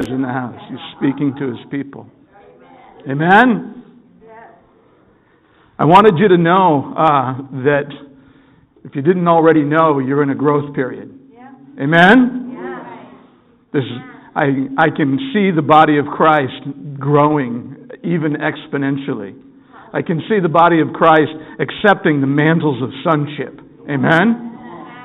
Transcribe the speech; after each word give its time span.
is 0.00 0.08
in 0.08 0.22
the 0.22 0.28
house. 0.28 0.60
He's 0.68 0.78
speaking 0.96 1.34
to 1.38 1.48
his 1.48 1.66
people. 1.70 2.06
Amen? 3.08 3.74
I 5.78 5.84
wanted 5.84 6.18
you 6.18 6.28
to 6.28 6.36
know 6.36 6.92
uh, 6.96 7.34
that 7.64 7.86
if 8.84 8.94
you 8.94 9.02
didn't 9.02 9.28
already 9.28 9.62
know, 9.62 9.98
you're 9.98 10.22
in 10.22 10.30
a 10.30 10.34
growth 10.34 10.74
period. 10.74 11.14
Amen? 11.80 12.44
This, 13.72 13.84
I, 14.34 14.66
I 14.76 14.88
can 14.96 15.18
see 15.32 15.50
the 15.54 15.62
body 15.62 15.98
of 15.98 16.06
Christ 16.06 16.66
growing 16.98 17.88
even 18.02 18.36
exponentially. 18.36 19.40
I 19.92 20.02
can 20.02 20.20
see 20.28 20.40
the 20.40 20.48
body 20.48 20.80
of 20.80 20.92
Christ 20.92 21.30
accepting 21.60 22.20
the 22.20 22.26
mantles 22.26 22.82
of 22.82 22.90
sonship. 23.04 23.60
Amen? 23.88 24.48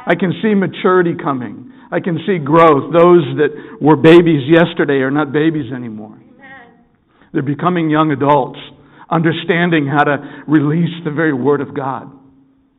I 0.05 0.15
can 0.15 0.33
see 0.41 0.55
maturity 0.55 1.13
coming. 1.21 1.72
I 1.93 1.99
can 1.99 2.17
see 2.25 2.39
growth. 2.39 2.91
Those 2.91 3.21
that 3.37 3.77
were 3.79 3.95
babies 3.95 4.49
yesterday 4.49 5.05
are 5.05 5.11
not 5.11 5.31
babies 5.31 5.71
anymore. 5.71 6.19
They're 7.31 7.43
becoming 7.43 7.91
young 7.91 8.11
adults, 8.11 8.57
understanding 9.11 9.85
how 9.85 10.03
to 10.03 10.43
release 10.47 10.89
the 11.05 11.11
very 11.11 11.33
Word 11.33 11.61
of 11.61 11.75
God. 11.75 12.11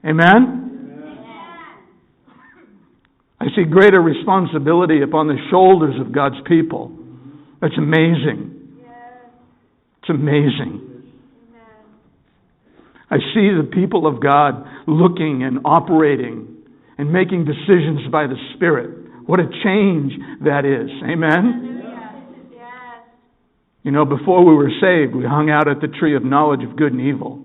Amen? 0.05 0.63
I 3.41 3.47
see 3.55 3.63
greater 3.71 4.01
responsibility 4.01 5.03
upon 5.03 5.29
the 5.29 5.37
shoulders 5.49 5.95
of 6.01 6.13
God's 6.13 6.41
people. 6.49 6.91
That's 7.61 7.79
amazing. 7.79 8.83
It's 10.01 10.11
amazing. 10.11 10.91
I 13.11 13.19
see 13.33 13.51
the 13.55 13.71
people 13.73 14.09
of 14.09 14.21
God 14.21 14.67
looking 14.89 15.45
and 15.45 15.61
operating 15.65 16.65
and 16.99 17.13
making 17.13 17.45
decisions 17.45 18.11
by 18.11 18.27
the 18.27 18.37
Spirit. 18.57 19.04
What 19.27 19.41
a 19.41 19.49
change 19.65 20.13
that 20.45 20.65
is. 20.65 20.91
Amen? 21.11 21.71
You 23.83 23.91
know, 23.91 24.05
before 24.05 24.45
we 24.45 24.55
were 24.55 24.71
saved, 24.81 25.15
we 25.15 25.25
hung 25.25 25.51
out 25.51 25.69
at 25.69 25.81
the 25.81 25.89
tree 25.89 26.17
of 26.17 26.25
knowledge 26.25 26.65
of 26.65 26.77
good 26.77 26.93
and 26.93 27.01
evil. 27.01 27.45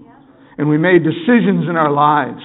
And 0.58 0.69
we 0.69 0.77
made 0.77 1.03
decisions 1.03 1.67
in 1.69 1.75
our 1.75 1.91
lives 1.91 2.41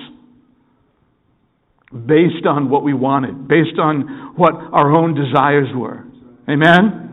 based 1.94 2.46
on 2.46 2.70
what 2.70 2.82
we 2.82 2.92
wanted, 2.92 3.46
based 3.46 3.78
on 3.78 4.34
what 4.36 4.52
our 4.54 4.92
own 4.92 5.14
desires 5.14 5.68
were. 5.74 6.04
Amen? 6.48 7.04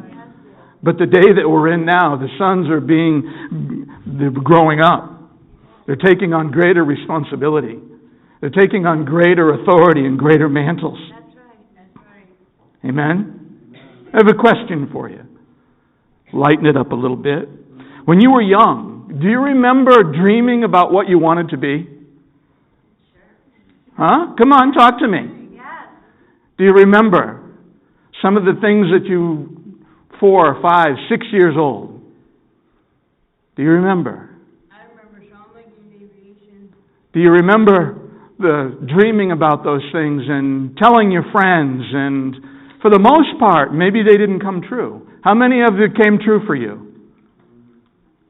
But 0.83 0.97
the 0.97 1.06
day 1.06 1.38
that 1.38 1.47
we're 1.47 1.72
in 1.73 1.85
now, 1.85 2.17
the 2.17 2.30
sons 2.39 2.67
are 2.69 2.81
being, 2.81 3.85
they're 4.17 4.31
growing 4.31 4.81
up. 4.81 5.22
They're 5.85 5.95
taking 5.95 6.33
on 6.33 6.50
greater 6.50 6.83
responsibility. 6.83 7.78
They're 8.41 8.50
taking 8.50 8.88
on 8.88 9.06
greater 9.06 9.53
authority 9.53 10.06
and 10.06 10.17
greater 10.17 10.50
mantles. 10.50 10.97
That's 11.13 11.35
right. 11.35 11.58
That's 11.75 11.95
right. 11.97 12.25
Amen? 12.83 13.77
I 14.13 14.17
have 14.17 14.27
a 14.27 14.37
question 14.37 14.89
for 14.91 15.09
you. 15.09 15.21
Lighten 16.33 16.65
it 16.65 16.77
up 16.77 16.91
a 16.91 16.95
little 16.95 17.17
bit. 17.17 17.49
When 18.05 18.19
you 18.19 18.31
were 18.31 18.41
young, 18.41 19.19
do 19.21 19.27
you 19.27 19.39
remember 19.39 20.03
dreaming 20.03 20.63
about 20.63 20.91
what 20.91 21.07
you 21.07 21.19
wanted 21.19 21.49
to 21.49 21.57
be? 21.57 21.88
Huh? 23.97 24.33
Come 24.38 24.51
on, 24.51 24.73
talk 24.73 24.99
to 24.99 25.07
me. 25.07 25.53
Yes. 25.53 25.63
Do 26.57 26.63
you 26.63 26.71
remember 26.71 27.41
some 28.21 28.38
of 28.38 28.45
the 28.45 28.53
things 28.61 28.88
that 28.91 29.05
you, 29.07 29.77
four, 30.19 30.59
five, 30.61 30.95
six 31.09 31.25
years 31.31 31.55
old? 31.57 32.01
Do 33.55 33.63
you 33.63 33.69
remember? 33.69 34.29
I 34.71 34.88
remember 34.89 35.21
Sean 35.29 35.53
liking 35.53 35.73
aviation. 35.93 36.73
Do 37.13 37.19
you 37.19 37.29
remember 37.29 38.09
the 38.39 38.88
dreaming 38.95 39.31
about 39.31 39.63
those 39.63 39.83
things 39.91 40.23
and 40.27 40.75
telling 40.77 41.11
your 41.11 41.25
friends 41.31 41.83
and 41.93 42.35
for 42.81 42.89
the 42.89 42.99
most 42.99 43.39
part 43.39 43.73
maybe 43.73 44.03
they 44.03 44.17
didn't 44.17 44.41
come 44.41 44.61
true. 44.67 45.07
How 45.23 45.33
many 45.33 45.61
of 45.61 45.79
it 45.79 45.95
came 45.95 46.17
true 46.23 46.41
for 46.45 46.55
you? 46.55 46.88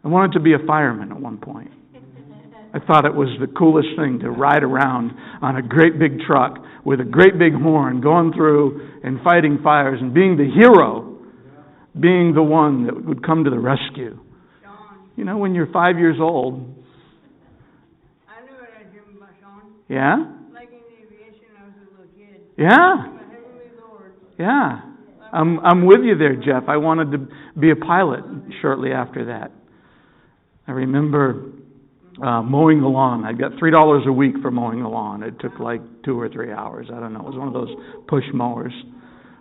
I 0.03 0.07
wanted 0.07 0.33
to 0.33 0.39
be 0.39 0.53
a 0.53 0.59
fireman 0.65 1.11
at 1.11 1.19
one 1.19 1.37
point. 1.37 1.71
I 2.73 2.79
thought 2.79 3.05
it 3.05 3.13
was 3.13 3.27
the 3.39 3.47
coolest 3.47 3.89
thing 3.97 4.19
to 4.19 4.31
ride 4.31 4.63
around 4.63 5.11
on 5.41 5.57
a 5.57 5.61
great 5.61 5.99
big 5.99 6.21
truck 6.21 6.57
with 6.85 7.01
a 7.01 7.03
great 7.03 7.37
big 7.37 7.53
horn 7.53 7.99
going 8.01 8.31
through 8.33 9.01
and 9.03 9.19
fighting 9.23 9.59
fires 9.61 9.99
and 10.01 10.13
being 10.13 10.37
the 10.37 10.49
hero, 10.49 11.17
being 11.99 12.33
the 12.33 12.41
one 12.41 12.85
that 12.85 13.05
would 13.05 13.25
come 13.25 13.43
to 13.43 13.49
the 13.49 13.59
rescue. 13.59 14.17
You 15.17 15.25
know, 15.25 15.37
when 15.37 15.53
you're 15.53 15.67
five 15.67 15.99
years 15.99 16.17
old, 16.19 16.73
I 18.27 18.41
knew 18.45 18.53
what 18.53 18.69
I 18.79 18.83
dreamed 18.83 19.17
about 19.17 19.29
Sean. 19.41 19.73
yeah? 19.89 20.15
Liking 20.53 20.79
aviation 20.97 21.51
when 21.51 21.61
I 21.61 21.65
was 21.67 21.75
a 21.75 21.91
little 21.91 22.07
kid. 22.15 22.41
Yeah. 22.57 22.69
I'm 22.71 23.19
a 23.19 23.27
heavenly 23.27 23.69
Lord. 23.77 24.13
Yeah. 24.41 24.81
I'm 25.31 25.59
I'm 25.59 25.85
with 25.85 26.01
you 26.03 26.17
there, 26.17 26.35
Jeff. 26.35 26.67
I 26.67 26.77
wanted 26.77 27.11
to 27.11 27.59
be 27.59 27.69
a 27.69 27.75
pilot 27.75 28.23
shortly 28.61 28.91
after 28.91 29.25
that. 29.25 29.51
I 30.67 30.71
remember 30.71 31.51
uh, 32.21 32.41
mowing 32.41 32.81
the 32.81 32.87
lawn. 32.87 33.23
I 33.23 33.33
got 33.33 33.51
three 33.59 33.71
dollars 33.71 34.03
a 34.07 34.11
week 34.11 34.35
for 34.41 34.49
mowing 34.49 34.81
the 34.81 34.89
lawn. 34.89 35.21
It 35.21 35.39
took 35.39 35.59
like 35.59 35.81
two 36.03 36.19
or 36.19 36.27
three 36.27 36.51
hours. 36.51 36.87
I 36.91 36.99
don't 36.99 37.13
know. 37.13 37.19
It 37.19 37.25
was 37.25 37.37
one 37.37 37.47
of 37.47 37.53
those 37.53 37.69
push 38.07 38.25
mowers. 38.33 38.73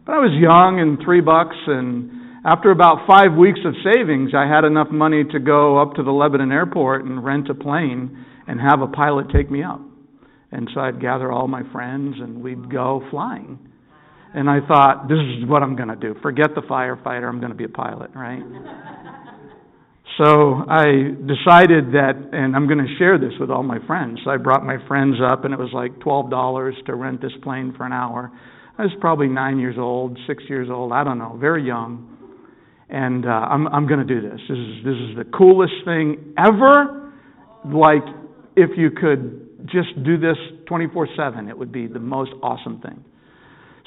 But 0.04 0.12
I 0.12 0.18
was 0.18 0.32
young 0.38 0.80
and 0.80 0.98
three 1.04 1.22
bucks 1.22 1.56
and 1.66 2.46
after 2.46 2.70
about 2.70 3.06
five 3.06 3.32
weeks 3.36 3.60
of 3.64 3.74
savings 3.82 4.32
I 4.34 4.46
had 4.46 4.64
enough 4.64 4.90
money 4.90 5.24
to 5.32 5.40
go 5.40 5.80
up 5.80 5.94
to 5.94 6.02
the 6.02 6.12
Lebanon 6.12 6.52
airport 6.52 7.04
and 7.04 7.24
rent 7.24 7.48
a 7.48 7.54
plane 7.54 8.24
and 8.46 8.60
have 8.60 8.80
a 8.80 8.86
pilot 8.86 9.26
take 9.32 9.50
me 9.50 9.62
up. 9.62 9.80
And 10.52 10.68
so 10.74 10.80
I'd 10.80 11.00
gather 11.00 11.32
all 11.32 11.48
my 11.48 11.62
friends 11.72 12.16
and 12.20 12.42
we'd 12.42 12.70
go 12.70 13.02
flying. 13.10 13.69
And 14.32 14.48
I 14.48 14.60
thought, 14.66 15.08
this 15.08 15.18
is 15.18 15.48
what 15.48 15.62
I'm 15.62 15.76
going 15.76 15.88
to 15.88 15.96
do. 15.96 16.14
Forget 16.22 16.54
the 16.54 16.62
firefighter. 16.62 17.28
I'm 17.28 17.40
going 17.40 17.52
to 17.52 17.58
be 17.58 17.64
a 17.64 17.68
pilot, 17.68 18.10
right? 18.14 18.42
So 20.18 20.64
I 20.68 21.16
decided 21.16 21.92
that, 21.92 22.12
and 22.32 22.54
I'm 22.54 22.66
going 22.66 22.84
to 22.84 22.96
share 22.98 23.16
this 23.16 23.32
with 23.40 23.48
all 23.48 23.62
my 23.62 23.78
friends. 23.86 24.20
So 24.22 24.30
I 24.30 24.36
brought 24.36 24.66
my 24.66 24.76
friends 24.86 25.16
up, 25.24 25.44
and 25.44 25.54
it 25.54 25.58
was 25.58 25.70
like 25.72 25.92
$12 26.00 26.84
to 26.86 26.94
rent 26.94 27.22
this 27.22 27.32
plane 27.42 27.72
for 27.74 27.86
an 27.86 27.92
hour. 27.92 28.30
I 28.76 28.82
was 28.82 28.92
probably 29.00 29.28
nine 29.28 29.58
years 29.58 29.76
old, 29.78 30.18
six 30.26 30.42
years 30.48 30.68
old, 30.70 30.92
I 30.92 31.04
don't 31.04 31.18
know, 31.18 31.38
very 31.40 31.64
young. 31.66 32.18
And 32.90 33.24
uh, 33.24 33.28
I'm, 33.28 33.66
I'm 33.68 33.86
going 33.86 34.06
to 34.06 34.14
do 34.14 34.20
this. 34.20 34.40
This 34.46 34.58
is, 34.58 34.84
this 34.84 34.94
is 34.94 35.16
the 35.16 35.24
coolest 35.36 35.74
thing 35.86 36.34
ever. 36.36 37.12
Like, 37.64 38.04
if 38.56 38.70
you 38.76 38.90
could 38.90 39.66
just 39.66 40.02
do 40.04 40.18
this 40.18 40.36
24 40.66 41.08
7, 41.16 41.48
it 41.48 41.56
would 41.56 41.72
be 41.72 41.86
the 41.86 41.98
most 41.98 42.32
awesome 42.42 42.80
thing. 42.80 43.04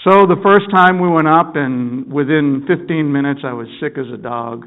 So 0.03 0.27
the 0.27 0.35
first 0.43 0.69
time 0.69 0.99
we 0.99 1.07
went 1.07 1.29
up, 1.29 1.55
and 1.55 2.11
within 2.11 2.65
15 2.67 3.09
minutes, 3.09 3.39
I 3.45 3.53
was 3.53 3.67
sick 3.79 3.93
as 3.97 4.11
a 4.13 4.17
dog. 4.17 4.65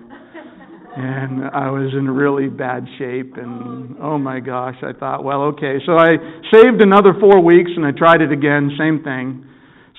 And 0.98 1.44
I 1.52 1.69
was 1.69 1.92
in 1.92 2.08
really 2.08 2.48
bad 2.48 2.86
shape, 2.97 3.36
and 3.36 3.96
oh 4.00 4.16
my 4.16 4.41
gosh, 4.41 4.76
I 4.82 4.94
thought, 4.98 5.25
well, 5.25 5.42
okay. 5.52 5.76
So 5.84 5.92
I 5.92 6.16
saved 6.50 6.80
another 6.80 7.12
four 7.20 7.44
weeks, 7.44 7.70
and 7.76 7.84
I 7.84 7.91
tried 7.91 8.22
it 8.22 8.32
again, 8.32 8.70
same 8.78 9.04
thing. 9.04 9.44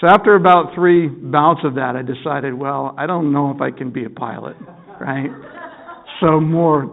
So 0.01 0.07
after 0.07 0.33
about 0.33 0.73
three 0.73 1.07
bouts 1.07 1.59
of 1.63 1.75
that, 1.75 1.95
I 1.95 2.01
decided, 2.01 2.55
well, 2.55 2.95
I 2.97 3.05
don't 3.05 3.31
know 3.31 3.51
if 3.51 3.61
I 3.61 3.69
can 3.69 3.91
be 3.91 4.05
a 4.05 4.09
pilot, 4.09 4.55
right? 4.99 5.29
So 6.19 6.39
more, 6.39 6.89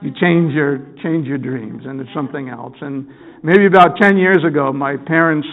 you 0.00 0.10
change 0.18 0.54
your 0.54 0.78
change 1.02 1.26
your 1.26 1.36
dreams 1.36 1.82
into 1.84 2.04
something 2.14 2.48
else. 2.48 2.76
And 2.80 3.08
maybe 3.42 3.66
about 3.66 3.98
ten 4.00 4.16
years 4.16 4.42
ago, 4.42 4.72
my 4.72 4.96
parents 4.96 5.46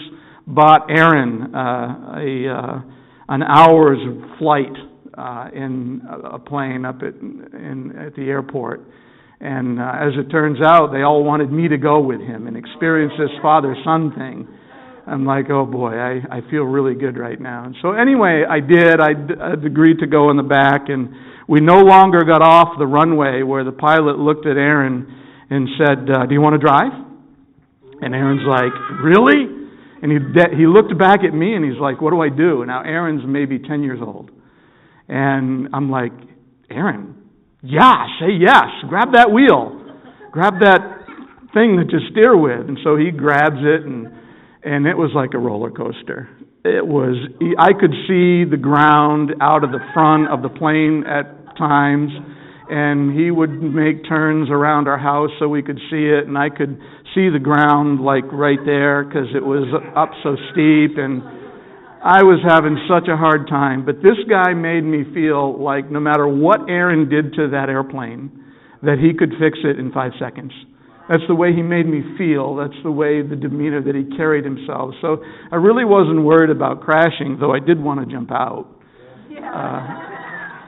bought 0.46 0.90
Aaron 0.90 1.54
uh, 1.54 2.14
a 2.16 2.48
uh, 2.48 2.82
an 3.28 3.42
hour's 3.42 3.98
flight 4.38 4.72
uh, 5.16 5.48
in 5.54 6.02
a 6.24 6.38
plane 6.38 6.84
up 6.84 7.02
at 7.02 7.14
in, 7.14 7.94
at 7.98 8.14
the 8.14 8.22
airport. 8.22 8.82
And 9.40 9.80
uh, 9.80 9.92
as 9.98 10.12
it 10.16 10.30
turns 10.30 10.58
out, 10.64 10.92
they 10.92 11.02
all 11.02 11.24
wanted 11.24 11.50
me 11.50 11.66
to 11.68 11.76
go 11.76 12.00
with 12.00 12.20
him 12.20 12.46
and 12.46 12.56
experience 12.56 13.12
this 13.18 13.30
father 13.42 13.74
son 13.84 14.12
thing. 14.16 14.48
I'm 15.04 15.26
like, 15.26 15.50
oh 15.50 15.66
boy, 15.66 15.94
I, 15.94 16.20
I 16.30 16.40
feel 16.48 16.62
really 16.62 16.94
good 16.94 17.18
right 17.18 17.40
now. 17.40 17.64
And 17.64 17.74
so 17.82 17.90
anyway, 17.90 18.44
I 18.48 18.60
did. 18.60 19.00
I 19.00 19.10
agreed 19.66 19.98
to 19.98 20.06
go 20.06 20.30
in 20.30 20.36
the 20.36 20.44
back, 20.44 20.82
and 20.88 21.12
we 21.48 21.60
no 21.60 21.80
longer 21.80 22.22
got 22.22 22.40
off 22.40 22.78
the 22.78 22.86
runway 22.86 23.42
where 23.42 23.64
the 23.64 23.72
pilot 23.72 24.18
looked 24.18 24.46
at 24.46 24.56
Aaron 24.56 25.06
and 25.50 25.68
said, 25.76 26.08
uh, 26.08 26.26
"Do 26.26 26.34
you 26.34 26.40
want 26.40 26.54
to 26.54 26.64
drive?" 26.64 26.92
And 28.00 28.14
Aaron's 28.14 28.46
like, 28.46 28.72
"Really?" 29.02 29.61
And 30.02 30.10
he 30.10 30.18
he 30.56 30.66
looked 30.66 30.96
back 30.98 31.20
at 31.24 31.32
me 31.32 31.54
and 31.54 31.64
he's 31.64 31.80
like, 31.80 32.00
"What 32.00 32.10
do 32.10 32.20
I 32.20 32.28
do?" 32.28 32.64
Now 32.66 32.82
Aaron's 32.82 33.22
maybe 33.24 33.58
10 33.58 33.82
years 33.82 34.00
old. 34.02 34.30
And 35.08 35.68
I'm 35.72 35.90
like, 35.90 36.12
"Aaron, 36.70 37.14
yeah, 37.62 38.06
say 38.18 38.32
yes. 38.32 38.66
Grab 38.88 39.12
that 39.12 39.30
wheel. 39.30 39.80
Grab 40.32 40.54
that 40.60 40.80
thing 41.54 41.76
that 41.76 41.90
you 41.92 42.00
steer 42.10 42.36
with." 42.36 42.68
And 42.68 42.78
so 42.82 42.96
he 42.96 43.10
grabs 43.12 43.62
it 43.62 43.86
and 43.86 44.08
and 44.64 44.86
it 44.86 44.96
was 44.96 45.10
like 45.14 45.34
a 45.34 45.38
roller 45.38 45.70
coaster. 45.70 46.28
It 46.64 46.86
was 46.86 47.16
I 47.58 47.72
could 47.72 47.94
see 48.08 48.44
the 48.44 48.58
ground 48.60 49.34
out 49.40 49.62
of 49.62 49.70
the 49.70 49.80
front 49.94 50.28
of 50.28 50.42
the 50.42 50.48
plane 50.48 51.04
at 51.06 51.56
times 51.56 52.10
and 52.70 53.18
he 53.18 53.30
would 53.30 53.50
make 53.50 54.08
turns 54.08 54.48
around 54.50 54.88
our 54.88 54.98
house 54.98 55.30
so 55.38 55.48
we 55.48 55.62
could 55.62 55.78
see 55.90 56.06
it 56.06 56.26
and 56.26 56.38
I 56.38 56.48
could 56.48 56.78
see 57.14 57.28
the 57.28 57.40
ground 57.42 58.00
like 58.00 58.24
right 58.32 58.60
there 58.64 59.04
cuz 59.04 59.34
it 59.34 59.44
was 59.44 59.68
up 59.94 60.10
so 60.22 60.36
steep 60.52 60.98
and 60.98 61.22
I 62.04 62.24
was 62.24 62.42
having 62.42 62.76
such 62.90 63.06
a 63.06 63.16
hard 63.16 63.46
time. 63.46 63.84
But 63.84 64.02
this 64.02 64.18
guy 64.28 64.54
made 64.54 64.82
me 64.82 65.04
feel 65.14 65.56
like 65.62 65.88
no 65.88 66.00
matter 66.00 66.26
what 66.26 66.68
Aaron 66.68 67.08
did 67.08 67.34
to 67.34 67.48
that 67.50 67.68
airplane, 67.68 68.30
that 68.82 68.98
he 68.98 69.14
could 69.14 69.30
fix 69.38 69.58
it 69.62 69.78
in 69.78 69.92
five 69.92 70.10
seconds. 70.18 70.52
That's 71.08 71.22
the 71.28 71.34
way 71.34 71.52
he 71.54 71.62
made 71.62 71.86
me 71.86 72.02
feel. 72.18 72.56
That's 72.56 72.78
the 72.82 72.90
way, 72.90 73.22
the 73.22 73.36
demeanor 73.36 73.82
that 73.82 73.94
he 73.94 74.04
carried 74.16 74.44
himself. 74.44 74.94
So 75.00 75.22
I 75.50 75.56
really 75.56 75.84
wasn't 75.84 76.24
worried 76.24 76.50
about 76.50 76.80
crashing, 76.80 77.38
though 77.38 77.52
I 77.52 77.60
did 77.60 77.80
want 77.80 78.00
to 78.00 78.06
jump 78.12 78.32
out. 78.32 78.66
Uh, 79.30 80.11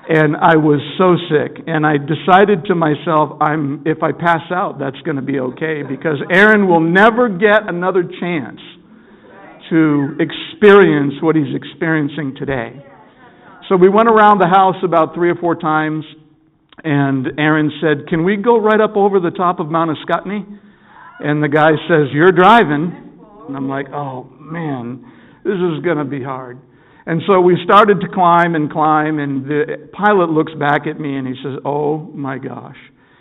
and 0.08 0.36
I 0.36 0.56
was 0.56 0.80
so 0.98 1.16
sick. 1.32 1.64
And 1.66 1.86
I 1.86 1.96
decided 1.96 2.66
to 2.66 2.74
myself, 2.74 3.40
I'm, 3.40 3.82
if 3.86 4.02
I 4.02 4.12
pass 4.12 4.44
out, 4.50 4.78
that's 4.78 5.00
going 5.04 5.16
to 5.16 5.22
be 5.22 5.38
okay 5.40 5.82
because 5.82 6.18
Aaron 6.30 6.68
will 6.68 6.80
never 6.80 7.28
get 7.28 7.68
another 7.68 8.02
chance 8.02 8.60
to 9.70 10.16
experience 10.20 11.14
what 11.22 11.36
he's 11.36 11.54
experiencing 11.54 12.36
today. 12.36 12.84
So 13.68 13.76
we 13.76 13.88
went 13.88 14.08
around 14.08 14.40
the 14.40 14.48
house 14.48 14.76
about 14.84 15.14
three 15.14 15.30
or 15.30 15.36
four 15.36 15.56
times, 15.56 16.04
and 16.82 17.28
Aaron 17.38 17.72
said, 17.80 18.06
Can 18.08 18.24
we 18.24 18.36
go 18.36 18.58
right 18.60 18.80
up 18.80 18.96
over 18.96 19.20
the 19.20 19.30
top 19.30 19.58
of 19.58 19.68
Mount 19.70 19.90
Ascutney? 19.96 20.44
And 21.20 21.42
the 21.42 21.48
guy 21.48 21.70
says, 21.88 22.12
You're 22.12 22.32
driving. 22.32 22.92
And 23.48 23.56
I'm 23.56 23.68
like, 23.68 23.86
Oh, 23.88 24.24
man, 24.38 25.10
this 25.44 25.54
is 25.54 25.82
going 25.82 25.96
to 25.96 26.04
be 26.04 26.22
hard. 26.22 26.58
And 27.06 27.20
so 27.26 27.40
we 27.40 27.58
started 27.64 28.00
to 28.00 28.08
climb 28.08 28.54
and 28.54 28.70
climb, 28.70 29.18
and 29.18 29.44
the 29.44 29.88
pilot 29.92 30.30
looks 30.30 30.52
back 30.58 30.86
at 30.86 30.98
me 30.98 31.16
and 31.16 31.26
he 31.26 31.34
says, 31.42 31.58
Oh 31.64 31.98
my 31.98 32.38
gosh, 32.38 32.78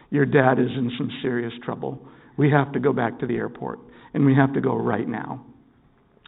your 0.10 0.26
dad 0.26 0.60
is 0.60 0.70
in 0.78 0.92
some 0.98 1.10
serious 1.22 1.54
trouble. 1.66 2.00
We 2.38 2.50
have 2.52 2.72
to 2.74 2.80
go 2.80 2.94
back 2.94 3.20
to 3.20 3.28
the 3.28 3.36
airport, 3.36 3.80
and 4.14 4.26
we 4.26 4.36
have 4.36 4.54
to 4.54 4.62
go 4.62 4.76
right 4.76 5.08
now. 5.08 5.46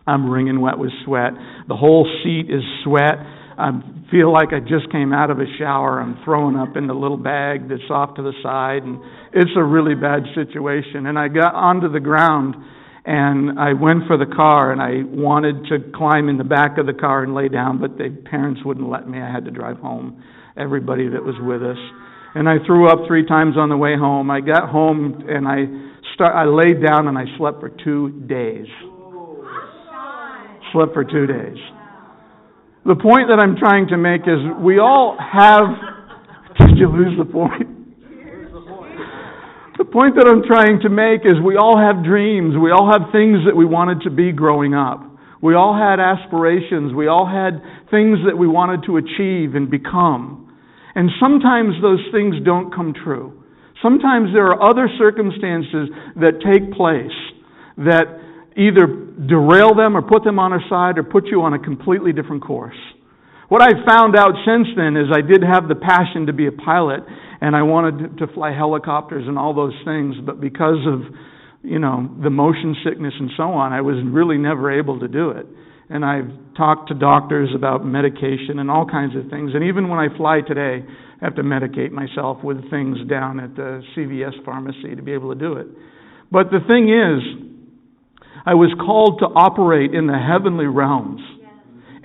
I'm 0.06 0.30
wringing 0.30 0.62
wet 0.62 0.78
with 0.78 0.92
sweat. 1.06 1.32
The 1.68 1.76
whole 1.76 2.06
seat 2.24 2.54
is 2.54 2.62
sweat. 2.84 3.16
I 3.58 3.72
feel 4.12 4.32
like 4.32 4.50
I 4.52 4.60
just 4.60 4.92
came 4.92 5.14
out 5.14 5.32
of 5.32 5.40
a 5.40 5.46
shower. 5.58 6.02
I'm 6.02 6.20
throwing 6.26 6.58
up 6.58 6.76
in 6.76 6.88
the 6.88 6.94
little 6.94 7.18
bag 7.18 7.70
that's 7.70 7.90
off 7.90 8.16
to 8.16 8.22
the 8.22 8.34
side, 8.44 8.84
and 8.84 9.00
it's 9.34 9.52
a 9.56 9.64
really 9.64 9.96
bad 9.96 10.24
situation. 10.36 11.08
And 11.08 11.18
I 11.18 11.30
got 11.30 11.56
onto 11.56 11.92
the 11.92 12.02
ground 12.02 12.56
and 13.06 13.60
I 13.60 13.74
went 13.74 14.08
for 14.08 14.18
the 14.18 14.26
car 14.26 14.72
and 14.72 14.82
I 14.82 15.04
wanted 15.06 15.66
to 15.70 15.92
climb 15.96 16.28
in 16.28 16.38
the 16.38 16.44
back 16.44 16.78
of 16.78 16.88
the 16.88 16.94
car 16.94 17.24
and 17.24 17.36
lay 17.36 17.50
down, 17.50 17.80
but 17.80 17.98
the 17.98 18.10
parents 18.30 18.62
wouldn't 18.66 18.90
let 18.90 19.08
me. 19.08 19.20
I 19.20 19.32
had 19.32 19.46
to 19.46 19.52
drive 19.52 19.78
home, 19.78 20.24
everybody 20.58 21.08
that 21.10 21.24
was 21.24 21.36
with 21.42 21.62
us. 21.62 21.78
And 22.34 22.50
I 22.50 22.58
threw 22.66 22.90
up 22.90 23.08
three 23.08 23.26
times 23.26 23.56
on 23.58 23.70
the 23.70 23.78
way 23.78 23.96
home. 23.96 24.32
I 24.32 24.42
got 24.42 24.70
home 24.70 25.24
and 25.30 25.48
I 25.48 25.66
start 26.16 26.36
I 26.36 26.46
laid 26.46 26.84
down 26.84 27.08
and 27.08 27.18
I 27.18 27.26
slept 27.38 27.60
for 27.60 27.70
2 27.70 28.26
days. 28.28 28.68
Slept 30.74 30.94
for 30.94 31.04
2 31.04 31.28
days. 31.28 31.58
The 32.86 32.96
point 32.96 33.30
that 33.30 33.40
I'm 33.40 33.56
trying 33.56 33.88
to 33.88 33.98
make 33.98 34.22
is 34.22 34.42
we 34.60 34.80
all 34.80 35.18
have 35.20 35.96
Did 36.60 36.78
you 36.78 36.88
lose 36.88 37.18
the 37.18 37.26
point? 37.26 37.75
Point 39.96 40.20
that 40.20 40.28
I'm 40.28 40.44
trying 40.44 40.84
to 40.84 40.92
make 40.92 41.24
is 41.24 41.40
we 41.40 41.56
all 41.56 41.80
have 41.80 42.04
dreams. 42.04 42.52
We 42.60 42.68
all 42.68 42.92
have 42.92 43.16
things 43.16 43.48
that 43.48 43.56
we 43.56 43.64
wanted 43.64 44.04
to 44.04 44.12
be 44.12 44.36
growing 44.36 44.76
up. 44.76 45.00
We 45.40 45.56
all 45.56 45.72
had 45.72 46.04
aspirations. 46.04 46.92
We 46.92 47.08
all 47.08 47.24
had 47.24 47.64
things 47.88 48.20
that 48.28 48.36
we 48.36 48.44
wanted 48.44 48.84
to 48.92 49.00
achieve 49.00 49.56
and 49.56 49.72
become. 49.72 50.52
And 51.00 51.08
sometimes 51.16 51.80
those 51.80 52.04
things 52.12 52.36
don't 52.44 52.76
come 52.76 52.92
true. 52.92 53.40
Sometimes 53.80 54.36
there 54.36 54.52
are 54.52 54.60
other 54.60 54.92
circumstances 55.00 55.88
that 56.20 56.44
take 56.44 56.76
place 56.76 57.16
that 57.80 58.20
either 58.60 59.16
derail 59.32 59.80
them 59.80 59.96
or 59.96 60.04
put 60.04 60.28
them 60.28 60.44
on 60.44 60.52
our 60.52 60.64
side 60.68 61.00
or 61.00 61.08
put 61.08 61.32
you 61.32 61.40
on 61.40 61.54
a 61.54 61.60
completely 61.60 62.12
different 62.12 62.44
course. 62.44 62.76
What 63.48 63.62
I've 63.62 63.88
found 63.88 64.20
out 64.20 64.36
since 64.44 64.68
then 64.76 64.98
is 64.98 65.08
I 65.08 65.24
did 65.24 65.40
have 65.40 65.72
the 65.72 65.80
passion 65.80 66.28
to 66.28 66.34
be 66.34 66.48
a 66.48 66.52
pilot, 66.52 67.00
and 67.46 67.56
I 67.56 67.62
wanted 67.62 68.18
to 68.18 68.28
fly 68.34 68.52
helicopters 68.52 69.26
and 69.28 69.38
all 69.38 69.54
those 69.54 69.78
things, 69.86 70.16
but 70.26 70.42
because 70.42 70.82
of 70.88 71.02
you 71.62 71.78
know 71.78 72.10
the 72.24 72.32
motion 72.32 72.76
sickness 72.84 73.14
and 73.20 73.30
so 73.38 73.44
on, 73.44 73.72
I 73.72 73.82
was 73.82 74.02
really 74.04 74.40
never 74.40 74.74
able 74.74 75.00
to 75.00 75.08
do 75.08 75.30
it. 75.30 75.46
And 75.88 76.04
I've 76.04 76.58
talked 76.58 76.90
to 76.90 76.96
doctors 76.96 77.50
about 77.56 77.86
medication 77.86 78.58
and 78.58 78.72
all 78.72 78.88
kinds 78.90 79.16
of 79.16 79.30
things. 79.30 79.52
And 79.54 79.66
even 79.66 79.90
when 79.90 80.00
I 80.00 80.08
fly 80.18 80.42
today, 80.42 80.82
I 80.82 81.24
have 81.24 81.36
to 81.36 81.44
medicate 81.44 81.92
myself 81.92 82.44
with 82.44 82.68
things 82.72 82.98
down 83.08 83.40
at 83.40 83.56
the 83.56 83.84
CVS 83.96 84.44
pharmacy 84.44 84.96
to 84.96 85.04
be 85.04 85.14
able 85.14 85.32
to 85.32 85.40
do 85.40 85.54
it. 85.54 85.68
But 86.32 86.50
the 86.50 86.66
thing 86.66 86.90
is, 86.90 87.22
I 88.44 88.56
was 88.56 88.74
called 88.82 89.20
to 89.20 89.26
operate 89.26 89.94
in 89.94 90.08
the 90.08 90.18
heavenly 90.18 90.66
realms 90.66 91.22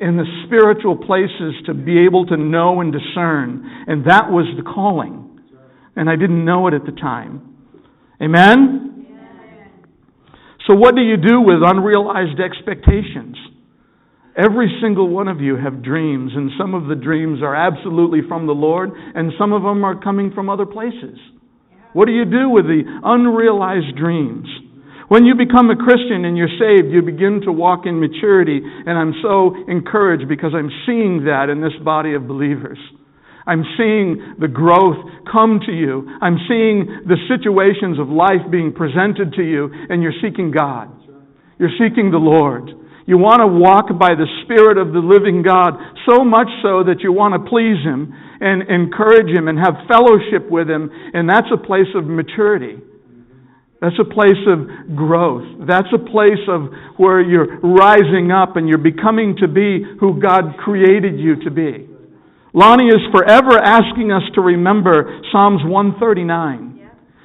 in 0.00 0.16
the 0.16 0.25
spiritual 0.46 0.96
places 0.96 1.54
to 1.66 1.72
be 1.72 2.04
able 2.04 2.25
to 2.26 2.37
know 2.37 2.81
and 2.81 2.92
discern. 2.92 3.84
And 3.87 4.04
that 4.06 4.31
was 4.31 4.44
the 4.56 4.62
calling. 4.62 5.19
And 5.96 6.08
I 6.08 6.16
didn't 6.16 6.44
know 6.44 6.66
it 6.69 6.75
at 6.75 6.84
the 6.84 6.92
time. 6.92 7.56
Amen? 8.22 8.90
So, 10.69 10.75
what 10.76 10.94
do 10.94 11.00
you 11.00 11.16
do 11.16 11.40
with 11.40 11.58
unrealized 11.64 12.38
expectations? 12.38 13.37
Every 14.37 14.70
single 14.81 15.08
one 15.08 15.26
of 15.26 15.40
you 15.40 15.56
have 15.56 15.82
dreams, 15.82 16.32
and 16.34 16.50
some 16.56 16.75
of 16.75 16.87
the 16.87 16.94
dreams 16.94 17.42
are 17.42 17.56
absolutely 17.56 18.20
from 18.28 18.46
the 18.46 18.52
Lord, 18.52 18.90
and 18.94 19.32
some 19.38 19.52
of 19.52 19.62
them 19.62 19.84
are 19.84 20.00
coming 20.00 20.32
from 20.32 20.48
other 20.48 20.66
places. 20.66 21.19
What 21.92 22.06
do 22.06 22.12
you 22.12 22.25
do 22.25 22.48
with 22.48 22.66
the 22.66 22.82
unrealized 23.02 23.96
dreams? 23.96 24.46
When 25.08 25.25
you 25.25 25.34
become 25.34 25.70
a 25.70 25.76
Christian 25.76 26.25
and 26.25 26.38
you're 26.38 26.54
saved, 26.60 26.94
you 26.94 27.02
begin 27.02 27.40
to 27.44 27.50
walk 27.50 27.84
in 27.84 27.98
maturity, 27.98 28.60
and 28.62 28.96
I'm 28.96 29.14
so 29.22 29.56
encouraged 29.66 30.28
because 30.28 30.52
I'm 30.54 30.70
seeing 30.87 31.25
that 31.25 31.50
in 31.50 31.60
this 31.60 31.75
body 31.84 32.14
of 32.14 32.28
believers. 32.28 32.78
I'm 33.46 33.64
seeing 33.76 34.37
the 34.38 34.48
growth 34.48 34.96
come 35.31 35.60
to 35.66 35.72
you. 35.72 36.08
I'm 36.20 36.38
seeing 36.48 37.08
the 37.08 37.16
situations 37.28 37.98
of 37.98 38.08
life 38.08 38.44
being 38.50 38.72
presented 38.72 39.32
to 39.34 39.42
you, 39.42 39.70
and 39.88 40.02
you're 40.02 40.16
seeking 40.22 40.50
God. 40.50 40.92
You're 41.58 41.76
seeking 41.76 42.10
the 42.10 42.22
Lord. 42.22 42.70
You 43.06 43.19
want 43.19 43.40
to 43.40 43.50
walk 43.50 43.90
by 43.98 44.14
the 44.14 44.28
Spirit 44.44 44.78
of 44.78 44.92
the 44.92 45.02
living 45.02 45.42
God 45.42 45.75
so 46.08 46.25
much 46.25 46.48
so 46.62 46.84
that 46.84 47.02
you 47.02 47.12
want 47.12 47.34
to 47.34 47.50
please 47.50 47.82
Him 47.82 48.14
and 48.40 48.62
encourage 48.70 49.28
Him 49.28 49.48
and 49.48 49.58
have 49.58 49.88
fellowship 49.88 50.48
with 50.48 50.70
Him, 50.70 50.88
and 51.12 51.28
that's 51.28 51.50
a 51.52 51.58
place 51.58 51.90
of 51.96 52.06
maturity. 52.06 52.78
That's 53.82 53.98
a 53.98 54.04
place 54.04 54.38
of 54.46 54.94
growth. 54.94 55.66
That's 55.66 55.88
a 55.92 55.98
place 55.98 56.44
of 56.46 56.70
where 56.98 57.20
you're 57.20 57.58
rising 57.60 58.31
up 58.31 58.56
and 58.56 58.69
you're 58.69 58.78
becoming 58.78 59.37
to 59.40 59.48
be 59.48 59.82
who 59.98 60.20
God 60.20 60.56
created 60.62 61.19
you 61.19 61.42
to 61.44 61.50
be. 61.50 61.89
Lonnie 62.52 62.88
is 62.88 63.00
forever 63.12 63.58
asking 63.58 64.11
us 64.11 64.23
to 64.35 64.41
remember 64.41 65.23
Psalms 65.31 65.62
139. 65.64 66.78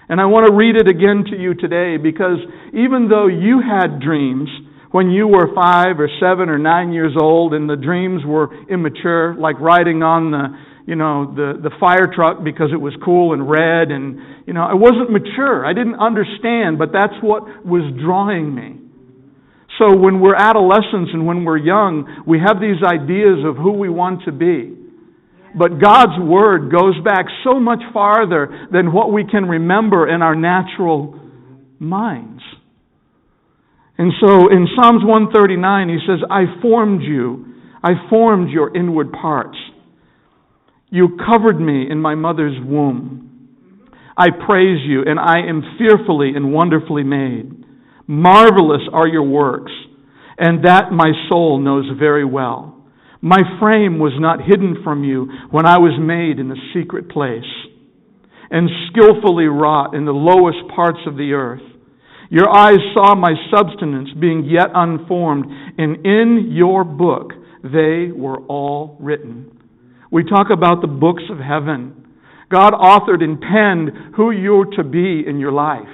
And 0.08 0.22
I 0.22 0.25
want 0.25 0.46
to 0.46 0.53
read 0.53 0.75
it 0.75 0.88
again 0.88 1.25
to 1.32 1.36
you 1.36 1.55
today 1.55 1.98
because 1.98 2.38
even 2.74 3.10
though 3.10 3.25
you 3.25 3.58
had 3.58 4.00
dreams 4.00 4.50
when 4.91 5.10
you 5.10 5.27
were 5.27 5.50
five 5.55 6.00
or 6.00 6.08
seven 6.22 6.48
or 6.48 6.60
nine 6.60 6.94
years 6.94 7.17
old 7.20 7.55
and 7.55 7.67
the 7.67 7.75
dreams 7.75 8.22
were 8.24 8.53
immature, 8.70 9.34
like 9.34 9.60
riding 9.60 10.03
on 10.03 10.29
the 10.29 10.75
you 10.86 10.96
know, 10.96 11.34
the, 11.34 11.58
the 11.58 11.72
fire 11.79 12.13
truck 12.13 12.44
because 12.44 12.70
it 12.72 12.77
was 12.77 12.94
cool 13.03 13.34
and 13.34 13.50
red 13.50 13.89
and, 13.89 14.46
you 14.46 14.53
know, 14.53 14.62
I 14.62 14.75
wasn't 14.75 15.10
mature. 15.10 15.65
I 15.65 15.74
didn't 15.74 15.98
understand, 15.98 16.77
but 16.77 16.94
that's 16.94 17.17
what 17.25 17.65
was 17.65 17.82
drawing 17.98 18.53
me. 18.53 18.77
So 19.79 19.98
when 19.98 20.22
we're 20.22 20.38
adolescents 20.38 21.10
and 21.12 21.25
when 21.25 21.44
we're 21.44 21.58
young, 21.58 22.24
we 22.27 22.38
have 22.38 22.62
these 22.62 22.77
ideas 22.86 23.41
of 23.44 23.58
who 23.58 23.74
we 23.74 23.89
want 23.89 24.25
to 24.25 24.32
be. 24.32 24.85
But 25.57 25.79
God's 25.79 26.19
Word 26.19 26.71
goes 26.71 26.95
back 27.03 27.25
so 27.43 27.59
much 27.59 27.79
farther 27.93 28.67
than 28.71 28.91
what 28.91 29.12
we 29.13 29.24
can 29.25 29.45
remember 29.45 30.07
in 30.07 30.21
our 30.21 30.35
natural 30.35 31.19
minds. 31.79 32.41
And 33.97 34.12
so 34.19 34.50
in 34.51 34.67
Psalms 34.75 35.03
139, 35.05 35.89
he 35.89 36.00
says, 36.05 36.19
I 36.29 36.62
formed 36.62 37.01
you. 37.01 37.53
I 37.81 37.91
formed 38.09 38.50
your 38.50 38.75
inward 38.75 39.13
parts. 39.13 39.57
You 40.89 41.17
covered 41.25 41.59
me 41.59 41.89
in 41.89 42.00
my 42.00 42.15
mother's 42.15 42.57
womb. 42.62 43.21
I 44.17 44.27
praise 44.31 44.79
you, 44.85 45.03
and 45.05 45.19
I 45.19 45.39
am 45.47 45.77
fearfully 45.77 46.31
and 46.35 46.51
wonderfully 46.53 47.03
made. 47.03 47.63
Marvelous 48.07 48.81
are 48.91 49.07
your 49.07 49.24
works, 49.24 49.71
and 50.38 50.65
that 50.65 50.91
my 50.91 51.12
soul 51.29 51.59
knows 51.59 51.85
very 51.97 52.25
well. 52.25 52.75
My 53.25 53.41
frame 53.60 53.98
was 53.98 54.13
not 54.20 54.46
hidden 54.46 54.77
from 54.84 55.03
you 55.03 55.27
when 55.50 55.65
I 55.65 55.79
was 55.79 55.98
made 56.00 56.38
in 56.38 56.48
the 56.48 56.62
secret 56.74 57.10
place 57.10 57.50
and 58.51 58.70
skillfully 58.88 59.48
wrought 59.48 59.96
in 59.96 60.05
the 60.05 60.13
lowest 60.13 60.70
parts 60.75 61.00
of 61.08 61.17
the 61.17 61.34
earth. 61.34 61.65
Your 62.29 62.50
eyes 62.50 62.77
saw 62.94 63.15
my 63.15 63.34
substance 63.50 64.10
being 64.22 64.46
yet 64.46 64.70
unformed, 64.74 65.46
and 65.77 66.05
in 66.05 66.51
your 66.51 66.84
book 66.84 67.34
they 67.63 68.12
were 68.13 68.38
all 68.46 68.98
written 69.00 69.55
we 70.15 70.24
talk 70.24 70.48
about 70.50 70.79
the 70.79 70.88
books 70.88 71.24
of 71.29 71.39
heaven. 71.39 72.05
God 72.50 72.72
authored 72.72 73.22
and 73.22 73.41
penned 73.41 74.15
who 74.15 74.32
you're 74.32 74.65
to 74.77 74.84
be 74.86 75.24
in 75.27 75.39
your 75.39 75.51
life. 75.51 75.91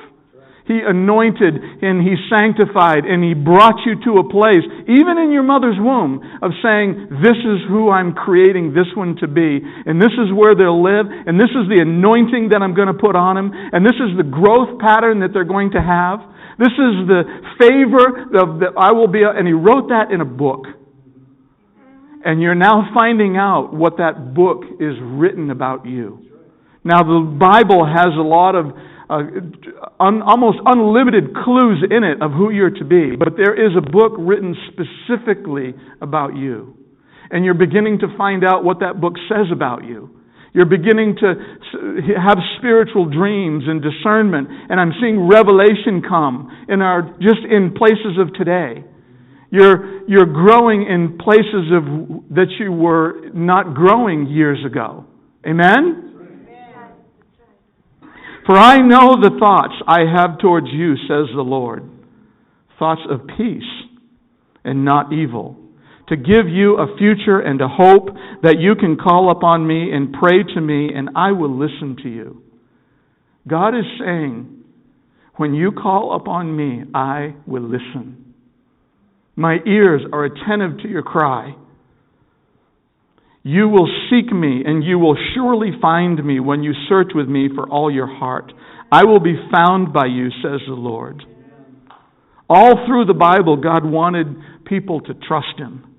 He 0.71 0.79
anointed 0.79 1.59
and 1.83 1.99
He 1.99 2.15
sanctified 2.31 3.03
and 3.03 3.19
He 3.19 3.35
brought 3.35 3.83
you 3.83 3.99
to 4.07 4.23
a 4.23 4.29
place, 4.31 4.63
even 4.87 5.19
in 5.19 5.35
your 5.35 5.43
mother's 5.43 5.75
womb, 5.75 6.23
of 6.39 6.55
saying, 6.63 7.19
This 7.19 7.35
is 7.35 7.59
who 7.67 7.91
I'm 7.91 8.15
creating 8.15 8.71
this 8.71 8.87
one 8.95 9.19
to 9.19 9.27
be, 9.27 9.59
and 9.59 9.99
this 9.99 10.15
is 10.15 10.31
where 10.31 10.55
they'll 10.55 10.79
live, 10.79 11.11
and 11.11 11.35
this 11.35 11.51
is 11.51 11.67
the 11.67 11.83
anointing 11.83 12.55
that 12.55 12.63
I'm 12.63 12.71
going 12.71 12.87
to 12.87 12.95
put 12.95 13.19
on 13.19 13.35
them, 13.35 13.51
and 13.51 13.83
this 13.83 13.99
is 13.99 14.15
the 14.15 14.23
growth 14.23 14.79
pattern 14.79 15.19
that 15.19 15.35
they're 15.35 15.43
going 15.43 15.75
to 15.75 15.83
have. 15.83 16.23
This 16.55 16.71
is 16.71 16.93
the 17.11 17.27
favor 17.59 18.31
that 18.31 18.71
I 18.79 18.95
will 18.95 19.11
be, 19.11 19.27
and 19.27 19.43
He 19.43 19.53
wrote 19.53 19.91
that 19.91 20.15
in 20.15 20.21
a 20.21 20.29
book. 20.29 20.65
And 22.23 22.41
you're 22.41 22.55
now 22.55 22.93
finding 22.93 23.35
out 23.35 23.73
what 23.73 23.97
that 23.97 24.33
book 24.33 24.63
is 24.79 24.95
written 25.01 25.49
about 25.49 25.85
you. 25.85 26.23
Now, 26.83 27.03
the 27.03 27.37
Bible 27.37 27.85
has 27.85 28.13
a 28.17 28.21
lot 28.21 28.55
of 28.55 28.73
uh, 29.11 29.19
un, 29.99 30.21
almost 30.21 30.59
unlimited 30.65 31.35
clues 31.35 31.83
in 31.91 32.03
it 32.03 32.21
of 32.21 32.31
who 32.31 32.49
you're 32.49 32.71
to 32.71 32.85
be, 32.85 33.15
but 33.17 33.35
there 33.35 33.53
is 33.53 33.75
a 33.77 33.81
book 33.81 34.13
written 34.17 34.55
specifically 34.71 35.75
about 36.01 36.35
you. 36.35 36.77
And 37.29 37.43
you're 37.43 37.53
beginning 37.53 37.99
to 37.99 38.07
find 38.17 38.43
out 38.43 38.63
what 38.63 38.79
that 38.79 39.01
book 39.01 39.13
says 39.27 39.47
about 39.51 39.83
you. 39.83 40.09
You're 40.53 40.65
beginning 40.65 41.15
to 41.21 41.33
have 42.19 42.37
spiritual 42.57 43.05
dreams 43.09 43.63
and 43.67 43.81
discernment, 43.81 44.49
and 44.69 44.79
I'm 44.79 44.91
seeing 45.01 45.27
revelation 45.27 46.01
come 46.07 46.65
in 46.67 46.81
our 46.81 47.03
just 47.21 47.39
in 47.49 47.73
places 47.73 48.17
of 48.19 48.33
today. 48.33 48.83
You're, 49.49 50.07
you're 50.09 50.25
growing 50.25 50.83
in 50.83 51.17
places 51.17 51.71
of, 51.75 51.83
that 52.35 52.47
you 52.59 52.71
were 52.71 53.29
not 53.33 53.73
growing 53.73 54.27
years 54.27 54.59
ago. 54.65 55.05
Amen? 55.45 56.10
For 58.45 58.57
I 58.57 58.77
know 58.77 59.15
the 59.21 59.37
thoughts 59.39 59.75
I 59.87 59.99
have 60.01 60.39
towards 60.39 60.67
you, 60.71 60.95
says 61.07 61.27
the 61.35 61.41
Lord 61.41 61.89
thoughts 62.79 63.01
of 63.11 63.27
peace 63.37 63.61
and 64.63 64.83
not 64.83 65.13
evil, 65.13 65.55
to 66.07 66.15
give 66.15 66.49
you 66.49 66.77
a 66.77 66.97
future 66.97 67.39
and 67.39 67.61
a 67.61 67.67
hope 67.67 68.09
that 68.41 68.59
you 68.59 68.73
can 68.73 68.97
call 68.97 69.29
upon 69.29 69.67
me 69.67 69.91
and 69.93 70.11
pray 70.19 70.41
to 70.55 70.59
me, 70.59 70.89
and 70.91 71.11
I 71.15 71.31
will 71.31 71.55
listen 71.55 71.95
to 72.01 72.09
you. 72.09 72.41
God 73.47 73.77
is 73.77 73.85
saying, 73.99 74.63
when 75.35 75.53
you 75.53 75.71
call 75.71 76.15
upon 76.15 76.55
me, 76.55 76.83
I 76.95 77.35
will 77.45 77.61
listen. 77.61 78.33
My 79.35 79.57
ears 79.67 80.01
are 80.11 80.25
attentive 80.25 80.79
to 80.79 80.89
your 80.89 81.03
cry. 81.03 81.55
You 83.43 83.69
will 83.69 83.89
seek 84.09 84.31
me, 84.31 84.63
and 84.65 84.83
you 84.83 84.99
will 84.99 85.17
surely 85.33 85.71
find 85.81 86.23
me 86.23 86.39
when 86.39 86.61
you 86.61 86.73
search 86.87 87.11
with 87.15 87.27
me 87.27 87.49
for 87.53 87.67
all 87.67 87.91
your 87.91 88.07
heart. 88.07 88.53
I 88.91 89.05
will 89.05 89.19
be 89.19 89.35
found 89.51 89.93
by 89.93 90.05
you, 90.05 90.29
says 90.43 90.61
the 90.67 90.73
Lord. 90.73 91.23
All 92.49 92.85
through 92.85 93.05
the 93.05 93.13
Bible, 93.13 93.57
God 93.57 93.85
wanted 93.85 94.27
people 94.65 95.01
to 95.01 95.13
trust 95.13 95.57
Him 95.57 95.91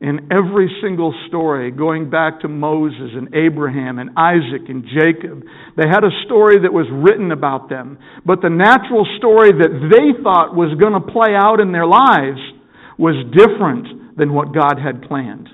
in 0.00 0.28
every 0.30 0.68
single 0.82 1.14
story, 1.28 1.70
going 1.70 2.10
back 2.10 2.40
to 2.40 2.48
Moses 2.48 3.10
and 3.14 3.34
Abraham 3.34 3.98
and 3.98 4.10
Isaac 4.18 4.68
and 4.68 4.84
Jacob. 4.84 5.42
They 5.76 5.88
had 5.88 6.04
a 6.04 6.12
story 6.26 6.60
that 6.60 6.72
was 6.72 6.86
written 6.92 7.32
about 7.32 7.70
them, 7.70 7.98
but 8.26 8.42
the 8.42 8.50
natural 8.50 9.06
story 9.16 9.50
that 9.50 9.88
they 9.90 10.22
thought 10.22 10.54
was 10.54 10.76
going 10.78 10.92
to 10.92 11.12
play 11.12 11.34
out 11.34 11.58
in 11.58 11.72
their 11.72 11.86
lives 11.86 12.40
was 12.98 13.16
different 13.32 14.18
than 14.18 14.34
what 14.34 14.52
God 14.54 14.78
had 14.78 15.08
planned. 15.08 15.48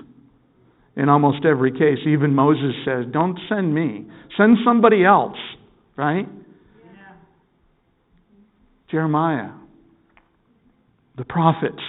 In 0.95 1.07
almost 1.09 1.45
every 1.45 1.71
case, 1.71 1.99
even 2.05 2.35
Moses 2.35 2.73
says, 2.85 3.05
Don't 3.11 3.39
send 3.47 3.73
me, 3.73 4.05
send 4.37 4.57
somebody 4.65 5.05
else, 5.05 5.37
right? 5.95 6.27
Yeah. 6.27 7.13
Jeremiah, 8.89 9.51
the 11.17 11.23
prophets 11.23 11.81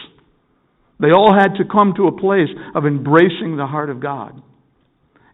they 1.02 1.10
all 1.10 1.34
had 1.36 1.56
to 1.56 1.64
come 1.64 1.94
to 1.96 2.06
a 2.06 2.12
place 2.12 2.48
of 2.76 2.86
embracing 2.86 3.56
the 3.56 3.66
heart 3.66 3.90
of 3.90 3.98
God. 3.98 4.40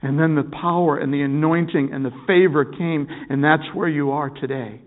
And 0.01 0.19
then 0.19 0.35
the 0.35 0.51
power 0.51 0.97
and 0.97 1.13
the 1.13 1.21
anointing 1.21 1.91
and 1.93 2.03
the 2.03 2.13
favor 2.27 2.65
came, 2.65 3.07
and 3.29 3.45
that's 3.45 3.75
where 3.75 3.89
you 3.89 4.13
are 4.13 4.31
today. 4.31 4.81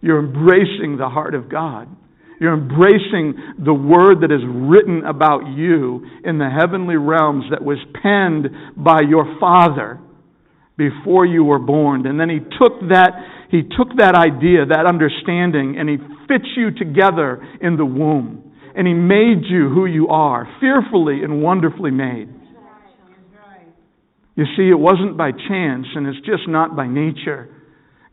You're 0.00 0.20
embracing 0.20 0.98
the 0.98 1.08
heart 1.08 1.34
of 1.34 1.48
God. 1.48 1.88
You're 2.40 2.54
embracing 2.54 3.34
the 3.64 3.74
word 3.74 4.20
that 4.22 4.32
is 4.32 4.42
written 4.44 5.04
about 5.04 5.46
you 5.54 6.06
in 6.24 6.38
the 6.38 6.50
heavenly 6.50 6.96
realms 6.96 7.44
that 7.50 7.62
was 7.62 7.78
penned 8.02 8.48
by 8.76 9.00
your 9.08 9.36
father 9.38 10.00
before 10.76 11.24
you 11.24 11.44
were 11.44 11.60
born. 11.60 12.06
And 12.06 12.18
then 12.18 12.28
he 12.28 12.40
took 12.40 12.80
that, 12.90 13.12
he 13.50 13.62
took 13.62 13.96
that 13.98 14.14
idea, 14.14 14.66
that 14.66 14.86
understanding, 14.86 15.76
and 15.78 15.88
he 15.88 15.96
fits 16.26 16.48
you 16.56 16.70
together 16.72 17.46
in 17.60 17.76
the 17.76 17.86
womb 17.86 18.44
and 18.74 18.86
He 18.86 18.94
made 18.94 19.44
you 19.48 19.68
who 19.68 19.86
you 19.86 20.08
are, 20.08 20.48
fearfully 20.60 21.22
and 21.22 21.42
wonderfully 21.42 21.90
made. 21.90 22.28
You 24.36 24.44
see, 24.56 24.68
it 24.68 24.78
wasn't 24.78 25.16
by 25.16 25.30
chance, 25.30 25.86
and 25.94 26.08
it's 26.08 26.18
just 26.26 26.48
not 26.48 26.74
by 26.74 26.88
nature. 26.88 27.48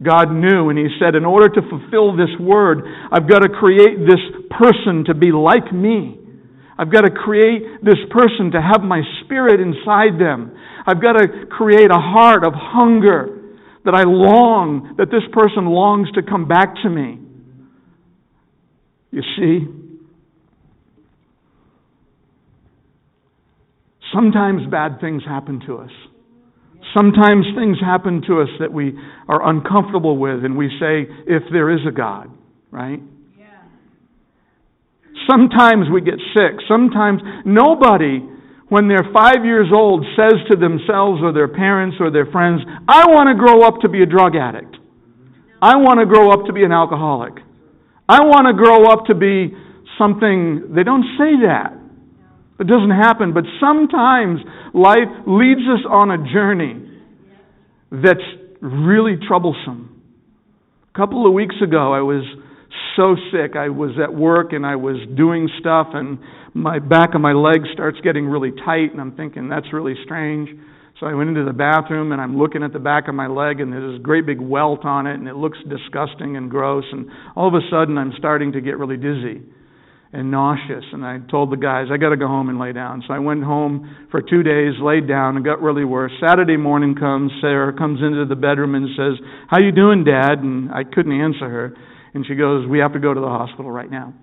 God 0.04 0.32
knew, 0.32 0.70
and 0.70 0.78
He 0.78 0.88
said, 1.00 1.16
In 1.16 1.26
order 1.26 1.50
to 1.50 1.62
fulfill 1.70 2.16
this 2.16 2.30
word, 2.40 2.84
I've 3.12 3.30
got 3.30 3.40
to 3.40 3.50
create 3.50 4.00
this 4.00 4.22
person 4.50 5.06
to 5.08 5.14
be 5.14 5.32
like 5.32 5.72
me. 5.72 6.18
I've 6.78 6.92
got 6.92 7.02
to 7.02 7.12
create 7.12 7.84
this 7.84 8.00
person 8.10 8.52
to 8.52 8.62
have 8.62 8.82
my 8.82 9.02
spirit 9.24 9.60
inside 9.60 10.20
them. 10.20 10.58
I've 10.88 11.02
got 11.02 11.14
to 11.14 11.46
create 11.50 11.92
a 11.92 12.00
heart 12.00 12.44
of 12.44 12.54
hunger 12.56 13.38
that 13.86 13.94
I 13.94 14.04
long, 14.04 14.96
that 14.98 15.12
this 15.12 15.24
person 15.32 15.66
longs 15.66 16.12
to 16.14 16.24
come 16.24 16.48
back 16.48 16.76
to 16.84 16.90
me. 16.90 17.20
You 19.12 19.22
see, 19.38 19.82
Sometimes 24.14 24.70
bad 24.70 25.00
things 25.00 25.24
happen 25.26 25.62
to 25.68 25.78
us. 25.78 25.92
Sometimes 26.96 27.46
things 27.56 27.78
happen 27.80 28.22
to 28.28 28.42
us 28.42 28.50
that 28.60 28.72
we 28.74 28.94
are 29.28 29.48
uncomfortable 29.50 30.18
with, 30.18 30.44
and 30.44 30.58
we 30.58 30.68
say, 30.80 31.08
if 31.26 31.44
there 31.52 31.70
is 31.72 31.80
a 31.88 31.92
God, 31.92 32.30
right? 32.70 33.00
Yeah. 33.40 33.46
Sometimes 35.30 35.88
we 35.94 36.02
get 36.02 36.20
sick. 36.36 36.60
Sometimes 36.68 37.22
nobody, 37.46 38.20
when 38.68 38.90
they're 38.90 39.08
five 39.14 39.46
years 39.46 39.68
old, 39.74 40.06
says 40.18 40.36
to 40.50 40.58
themselves 40.58 41.22
or 41.24 41.32
their 41.32 41.48
parents 41.48 41.98
or 42.00 42.12
their 42.12 42.26
friends, 42.26 42.62
I 42.88 43.06
want 43.08 43.28
to 43.30 43.40
grow 43.40 43.66
up 43.66 43.82
to 43.82 43.90
be 43.90 44.04
a 44.04 44.06
drug 44.06 44.36
addict. 44.36 44.76
I 45.62 45.78
want 45.78 46.00
to 46.00 46.06
grow 46.06 46.32
up 46.32 46.48
to 46.48 46.54
be 46.54 46.64
an 46.64 46.72
alcoholic. 46.72 47.34
I 48.10 48.22
want 48.26 48.48
to 48.48 48.54
grow 48.54 48.92
up 48.92 49.06
to 49.06 49.16
be 49.16 49.56
something. 49.98 50.74
They 50.76 50.84
don't 50.84 51.06
say 51.18 51.46
that. 51.48 51.71
It 52.62 52.68
doesn't 52.68 52.92
happen, 52.92 53.34
but 53.34 53.44
sometimes 53.60 54.40
life 54.76 55.10
leads 55.26 55.62
us 55.62 55.84
on 55.90 56.12
a 56.12 56.18
journey 56.32 56.78
that's 57.92 58.22
really 58.62 59.18
troublesome. 59.28 60.00
A 60.94 60.98
couple 60.98 61.26
of 61.26 61.34
weeks 61.34 61.56
ago, 61.64 61.92
I 61.92 62.02
was 62.02 62.24
so 62.96 63.16
sick. 63.32 63.56
I 63.56 63.70
was 63.70 63.98
at 63.98 64.14
work 64.14 64.54
and 64.54 64.64
I 64.64 64.76
was 64.76 64.98
doing 65.18 65.50
stuff, 65.60 65.88
and 65.94 66.20
my 66.54 66.78
back 66.78 67.16
of 67.16 67.22
my 67.22 67.34
leg 67.34 67.62
starts 67.74 67.98
getting 68.04 68.28
really 68.28 68.52
tight, 68.64 68.92
and 68.92 69.02
I'm 69.02 69.16
thinking, 69.16 69.50
that's 69.50 69.74
really 69.74 69.96
strange. 70.04 70.48
So 71.00 71.08
I 71.08 71.16
went 71.16 71.30
into 71.30 71.44
the 71.44 71.54
bathroom 71.54 72.12
and 72.12 72.22
I'm 72.22 72.38
looking 72.38 72.62
at 72.62 72.74
the 72.74 72.80
back 72.80 73.08
of 73.08 73.16
my 73.16 73.26
leg, 73.26 73.60
and 73.60 73.74
there's 73.74 73.98
this 73.98 74.04
great 74.04 74.28
big 74.28 74.40
welt 74.40 74.86
on 74.86 75.08
it, 75.08 75.16
and 75.16 75.28
it 75.28 75.36
looks 75.36 75.58
disgusting 75.68 76.38
and 76.38 76.48
gross. 76.52 76.86
And 76.92 77.08
all 77.36 77.48
of 77.48 77.56
a 77.56 77.66
sudden, 77.72 77.98
I'm 77.98 78.14
starting 78.20 78.52
to 78.52 78.62
get 78.62 78.78
really 78.78 78.98
dizzy 78.98 79.42
and 80.14 80.30
nauseous. 80.30 80.84
And 80.92 81.06
I 81.06 81.20
told 81.30 81.52
the 81.52 81.58
guys, 81.58 81.88
I 81.92 81.98
got 81.98 82.10
to 82.10 82.18
go 82.18 82.28
home 82.28 82.50
and 82.50 82.60
lay 82.60 82.74
down. 82.74 83.04
So 83.08 83.14
I 83.14 83.20
went 83.20 83.44
home 83.44 84.08
for 84.12 84.22
two 84.22 84.44
days, 84.44 84.74
laid 84.82 85.08
down, 85.08 85.38
and 85.38 85.46
got 85.46 85.62
really 85.62 85.86
worse. 85.86 86.12
Saturday 86.20 86.58
morning 86.58 86.96
comes, 86.96 87.32
Sarah 87.40 87.76
comes 87.78 88.02
into 88.02 88.26
the 88.26 88.36
bedroom 88.36 88.76
and 88.76 88.90
says, 88.98 89.26
How 89.48 89.60
you 89.60 89.72
doing, 89.72 90.04
Dad? 90.04 90.40
And 90.40 90.72
I 90.72 90.84
couldn't 90.84 91.14
answer 91.14 91.48
her. 91.50 91.78
And 92.14 92.26
she 92.28 92.36
goes, 92.36 92.68
We 92.68 92.80
have 92.80 92.94
to 92.94 93.00
go 93.00 93.14
to 93.14 93.20
the 93.20 93.28
hospital 93.28 93.72
right 93.72 93.90
now. 93.90 94.14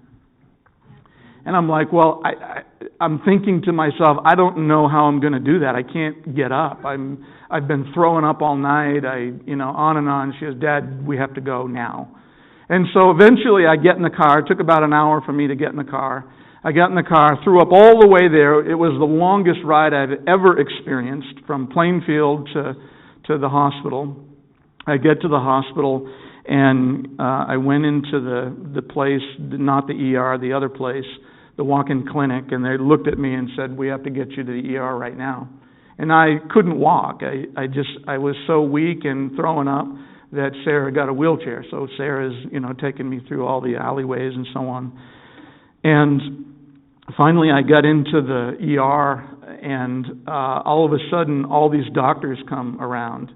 And 1.47 1.57
I'm 1.57 1.71
like, 1.71 1.91
Well, 1.91 2.21
I, 2.23 2.29
I, 2.29 2.63
I'm 3.01 3.23
thinking 3.25 3.63
to 3.63 3.73
myself, 3.73 4.19
I 4.27 4.35
don't 4.35 4.69
know 4.69 4.89
how 4.89 5.05
I'm 5.05 5.21
going 5.21 5.33
to 5.33 5.41
do 5.41 5.61
that. 5.61 5.75
I 5.75 5.83
can't 5.83 6.37
get 6.37 6.53
up. 6.53 6.85
I'm, 6.85 7.25
I've 7.51 7.67
been 7.67 7.91
throwing 7.95 8.27
up 8.27 8.43
all 8.43 8.57
night. 8.57 9.07
I, 9.07 9.31
you 9.47 9.57
know, 9.57 9.71
on 9.71 9.97
and 9.97 10.07
on. 10.07 10.35
She 10.39 10.45
goes, 10.45 10.61
Dad, 10.61 11.07
we 11.07 11.17
have 11.17 11.33
to 11.35 11.41
go 11.41 11.67
now. 11.67 12.18
And 12.69 12.87
so 12.93 13.11
eventually 13.11 13.67
I 13.67 13.77
get 13.77 13.97
in 13.97 14.03
the 14.03 14.11
car. 14.11 14.41
It 14.41 14.47
took 14.47 14.61
about 14.61 14.83
an 14.83 14.93
hour 14.93 15.23
for 15.25 15.33
me 15.33 15.47
to 15.49 15.57
get 15.57 15.71
in 15.71 15.77
the 15.77 15.85
car. 15.85 16.25
I 16.63 16.73
got 16.73 16.91
in 16.91 16.97
the 16.97 17.09
car, 17.09 17.39
threw 17.45 17.63
up 17.63 17.69
all 17.73 18.01
the 18.01 18.07
way 18.07 18.29
there. 18.29 18.69
It 18.69 18.75
was 18.75 18.93
the 18.99 19.07
longest 19.07 19.61
ride 19.65 19.95
I've 19.95 20.27
ever 20.27 20.59
experienced 20.61 21.47
from 21.47 21.69
Plainfield 21.69 22.49
to, 22.53 22.75
to 23.29 23.39
the 23.39 23.49
hospital. 23.49 24.25
I 24.87 24.97
get 24.97 25.23
to 25.23 25.29
the 25.29 25.39
hospital 25.39 26.13
and 26.47 27.21
uh, 27.21 27.45
I 27.49 27.57
went 27.59 27.85
into 27.85 28.21
the, 28.21 28.57
the 28.75 28.83
place, 28.83 29.21
not 29.39 29.87
the 29.87 30.17
ER, 30.17 30.39
the 30.39 30.53
other 30.53 30.69
place, 30.69 31.05
the 31.57 31.65
walk 31.65 31.91
in 31.91 32.07
clinic, 32.07 32.47
and 32.51 32.65
they 32.65 32.79
looked 32.79 33.07
at 33.07 33.19
me 33.19 33.35
and 33.35 33.51
said, 33.57 33.77
We 33.77 33.89
have 33.89 34.03
to 34.05 34.11
get 34.11 34.31
you 34.31 34.45
to 34.45 34.63
the 34.63 34.77
ER 34.77 34.97
right 34.97 35.17
now. 35.17 35.49
And 35.99 36.13
I 36.13 36.37
couldn't 36.51 36.79
walk. 36.79 37.21
I, 37.23 37.45
I 37.61 37.67
just, 37.67 37.91
I 38.07 38.17
was 38.19 38.35
so 38.47 38.63
weak 38.63 39.01
and 39.05 39.37
throwing 39.37 39.69
up 39.69 39.87
that 40.33 40.51
Sarah 40.65 40.93
got 40.93 41.09
a 41.09 41.13
wheelchair. 41.13 41.65
So 41.71 41.89
Sarah's, 41.97 42.35
you 42.53 42.61
know, 42.61 42.73
taking 42.73 43.09
me 43.09 43.21
through 43.27 43.47
all 43.47 43.61
the 43.61 43.77
alleyways 43.77 44.35
and 44.35 44.47
so 44.53 44.61
on. 44.61 44.99
And 45.85 46.47
finally, 47.17 47.51
I 47.51 47.63
got 47.63 47.85
into 47.85 48.21
the 48.21 48.77
ER, 48.79 49.59
and 49.63 50.07
uh, 50.29 50.63
all 50.65 50.85
of 50.85 50.93
a 50.93 50.99
sudden, 51.11 51.45
all 51.45 51.71
these 51.71 51.91
doctors 51.95 52.39
come 52.49 52.81
around, 52.81 53.33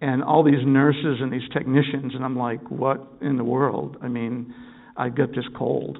and 0.00 0.22
all 0.22 0.44
these 0.44 0.64
nurses 0.64 1.18
and 1.20 1.32
these 1.32 1.48
technicians, 1.52 2.14
and 2.14 2.24
I'm 2.24 2.38
like, 2.38 2.60
what 2.70 3.04
in 3.20 3.36
the 3.36 3.44
world? 3.44 3.96
I 4.00 4.08
mean, 4.08 4.54
I 4.96 5.08
got 5.08 5.30
this 5.30 5.46
cold. 5.56 5.98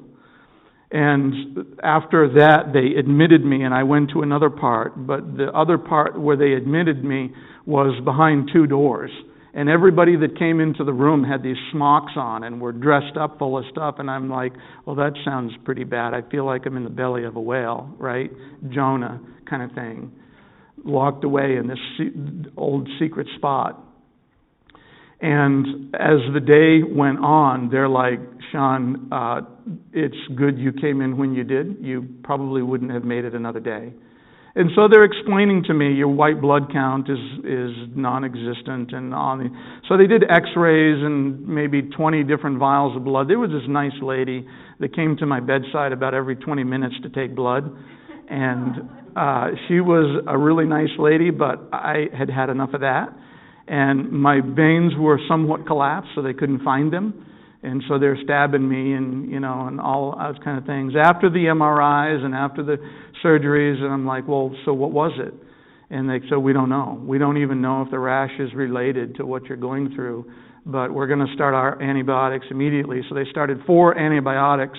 And 0.91 1.67
after 1.83 2.29
that, 2.39 2.73
they 2.73 2.99
admitted 2.99 3.45
me, 3.45 3.63
and 3.63 3.75
I 3.75 3.83
went 3.83 4.11
to 4.13 4.23
another 4.23 4.49
part. 4.49 5.07
But 5.07 5.37
the 5.37 5.49
other 5.55 5.77
part 5.77 6.19
where 6.19 6.37
they 6.37 6.53
admitted 6.53 7.05
me 7.05 7.33
was 7.67 8.03
behind 8.05 8.51
two 8.53 8.67
doors. 8.67 9.11
And 9.59 9.69
everybody 9.69 10.15
that 10.15 10.39
came 10.39 10.61
into 10.61 10.85
the 10.85 10.93
room 10.93 11.25
had 11.25 11.43
these 11.43 11.57
smocks 11.73 12.13
on 12.15 12.45
and 12.45 12.61
were 12.61 12.71
dressed 12.71 13.17
up 13.21 13.41
full 13.41 13.59
of 13.59 13.65
stuff. 13.73 13.97
And 13.99 14.09
I'm 14.09 14.31
like, 14.31 14.53
well, 14.87 14.95
that 14.95 15.15
sounds 15.25 15.51
pretty 15.65 15.83
bad. 15.83 16.15
I 16.15 16.23
feel 16.31 16.47
like 16.47 16.65
I'm 16.65 16.77
in 16.77 16.85
the 16.85 16.91
belly 16.91 17.25
of 17.25 17.35
a 17.35 17.41
whale, 17.41 17.93
right? 17.99 18.31
Jonah 18.69 19.21
kind 19.51 19.65
of 19.65 19.73
thing. 19.73 20.13
Locked 20.85 21.25
away 21.25 21.57
in 21.57 21.67
this 21.67 21.81
old 22.57 22.89
secret 23.01 23.27
spot. 23.35 23.85
And 25.21 25.93
as 25.93 26.21
the 26.33 26.39
day 26.39 26.89
went 26.89 27.19
on, 27.19 27.69
they're 27.69 27.89
like, 27.89 28.21
Sean, 28.53 29.09
uh, 29.13 29.41
it's 29.93 30.15
good 30.37 30.57
you 30.57 30.71
came 30.73 31.01
in 31.01 31.19
when 31.19 31.35
you 31.35 31.43
did. 31.43 31.79
You 31.81 32.07
probably 32.23 32.63
wouldn't 32.63 32.93
have 32.93 33.03
made 33.03 33.25
it 33.25 33.35
another 33.35 33.59
day. 33.59 33.93
And 34.55 34.71
so 34.75 34.89
they're 34.91 35.05
explaining 35.05 35.65
to 35.65 35.75
me 35.75 35.93
your 35.93 36.09
white 36.09 36.41
blood 36.41 36.73
count 36.73 37.09
is 37.09 37.19
is 37.45 37.77
non-existent 37.95 38.93
and 38.93 39.15
on 39.15 39.39
the, 39.39 39.49
so 39.89 39.97
they 39.97 40.07
did 40.07 40.25
x-rays 40.29 41.05
and 41.05 41.47
maybe 41.47 41.83
20 41.83 42.25
different 42.25 42.59
vials 42.59 42.97
of 42.97 43.05
blood. 43.05 43.29
There 43.29 43.39
was 43.39 43.51
this 43.51 43.69
nice 43.69 43.93
lady 44.03 44.47
that 44.81 44.95
came 44.95 45.17
to 45.19 45.27
my 45.27 45.41
bedside 45.41 45.93
about 45.93 46.15
every 46.15 46.37
20 46.37 46.65
minutes 46.65 46.95
to 47.03 47.11
take 47.11 47.37
blood 47.37 47.71
and 48.29 48.89
uh 49.17 49.49
she 49.69 49.81
was 49.81 50.25
a 50.27 50.37
really 50.37 50.67
nice 50.67 50.97
lady, 50.99 51.31
but 51.31 51.69
I 51.73 52.07
had 52.17 52.31
had 52.31 52.49
enough 52.49 52.75
of 52.75 52.81
that. 52.81 53.09
And 53.69 54.11
my 54.11 54.41
veins 54.41 54.95
were 54.99 55.21
somewhat 55.29 55.67
collapsed 55.67 56.11
so 56.15 56.23
they 56.23 56.33
couldn't 56.33 56.65
find 56.65 56.91
them 56.93 57.27
and 57.63 57.83
so 57.89 57.99
they're 57.99 58.19
stabbing 58.23 58.69
me 58.69 58.93
and 58.95 59.31
you 59.31 59.41
know 59.41 59.67
and 59.67 59.81
all 59.81 60.17
those 60.17 60.43
kind 60.45 60.59
of 60.59 60.65
things 60.65 60.93
after 60.97 61.29
the 61.29 61.47
MRIs 61.47 62.25
and 62.25 62.35
after 62.35 62.63
the 62.63 62.77
surgeries 63.25 63.81
and 63.81 63.93
I'm 63.93 64.07
like 64.07 64.27
well 64.29 64.55
so 64.65 64.73
what 64.73 64.91
was 64.91 65.13
it? 65.19 65.35
And 65.91 66.09
they 66.09 66.21
said 66.29 66.37
we 66.37 66.53
don't 66.53 66.69
know. 66.69 67.03
We 67.05 67.19
don't 67.19 67.39
even 67.39 67.61
know 67.61 67.83
if 67.83 67.91
the 67.91 67.99
rash 67.99 68.33
is 68.39 68.53
related 68.55 69.17
to 69.17 69.27
what 69.27 69.45
you're 69.45 69.57
going 69.57 69.95
through 69.95 70.31
but 70.67 70.93
we're 70.93 71.07
going 71.07 71.27
to 71.27 71.33
start 71.35 71.55
our 71.55 71.81
antibiotics 71.81 72.47
immediately. 72.51 73.01
So 73.09 73.15
they 73.15 73.25
started 73.31 73.61
four 73.67 73.97
antibiotics 73.97 74.79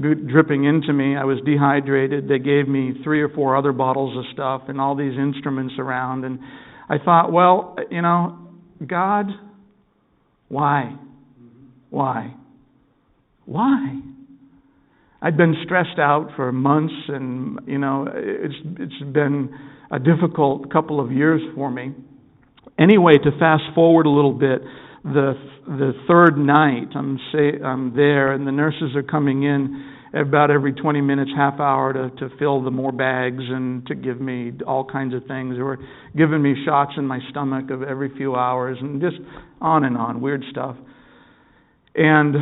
dripping 0.00 0.64
into 0.64 0.92
me. 0.92 1.16
I 1.16 1.24
was 1.24 1.38
dehydrated. 1.44 2.26
They 2.26 2.40
gave 2.40 2.66
me 2.66 2.94
three 3.04 3.22
or 3.22 3.28
four 3.28 3.56
other 3.56 3.72
bottles 3.72 4.16
of 4.16 4.24
stuff 4.32 4.62
and 4.68 4.80
all 4.80 4.96
these 4.96 5.16
instruments 5.16 5.74
around. 5.78 6.24
And 6.24 6.40
I 6.88 6.98
thought 6.98 7.30
well 7.32 7.76
you 7.90 8.02
know 8.02 8.38
God 8.86 9.26
why? 10.52 10.94
Why? 11.88 12.34
Why? 13.46 14.00
I'd 15.24 15.36
been 15.36 15.54
stressed 15.64 16.00
out 16.00 16.30
for 16.34 16.50
months, 16.50 16.94
and 17.06 17.60
you 17.66 17.78
know, 17.78 18.08
it's 18.12 18.54
it's 18.80 19.12
been 19.12 19.54
a 19.92 20.00
difficult 20.00 20.72
couple 20.72 20.98
of 20.98 21.12
years 21.12 21.40
for 21.54 21.70
me. 21.70 21.94
Anyway, 22.76 23.18
to 23.22 23.30
fast 23.38 23.62
forward 23.72 24.06
a 24.06 24.10
little 24.10 24.32
bit, 24.32 24.62
the 25.04 25.34
the 25.66 25.92
third 26.08 26.36
night, 26.36 26.88
I'm 26.96 27.20
say 27.30 27.62
I'm 27.64 27.94
there, 27.94 28.32
and 28.32 28.44
the 28.44 28.50
nurses 28.50 28.96
are 28.96 29.04
coming 29.04 29.44
in 29.44 29.90
about 30.12 30.50
every 30.50 30.72
20 30.72 31.00
minutes, 31.00 31.30
half 31.36 31.60
hour 31.60 31.92
to 31.92 32.10
to 32.18 32.36
fill 32.40 32.64
the 32.64 32.72
more 32.72 32.90
bags 32.90 33.44
and 33.46 33.86
to 33.86 33.94
give 33.94 34.20
me 34.20 34.52
all 34.66 34.84
kinds 34.84 35.14
of 35.14 35.24
things. 35.26 35.54
They 35.54 35.62
were 35.62 35.78
giving 36.16 36.42
me 36.42 36.54
shots 36.64 36.92
in 36.96 37.06
my 37.06 37.20
stomach 37.30 37.70
of 37.70 37.84
every 37.84 38.10
few 38.16 38.34
hours, 38.34 38.76
and 38.80 39.00
just 39.00 39.18
on 39.60 39.84
and 39.84 39.96
on, 39.96 40.20
weird 40.20 40.42
stuff. 40.50 40.76
And 41.94 42.34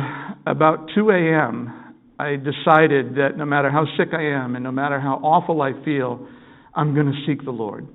about 0.47 0.89
2 0.95 1.11
a.m., 1.11 1.90
I 2.21 2.35
decided 2.35 3.15
that 3.15 3.35
no 3.35 3.45
matter 3.45 3.71
how 3.71 3.85
sick 3.97 4.09
I 4.13 4.21
am 4.21 4.55
and 4.55 4.63
no 4.63 4.71
matter 4.71 4.99
how 4.99 5.15
awful 5.23 5.61
I 5.61 5.73
feel, 5.83 6.27
I'm 6.75 6.93
going 6.93 7.07
to 7.07 7.17
seek 7.25 7.43
the 7.43 7.51
Lord. 7.51 7.87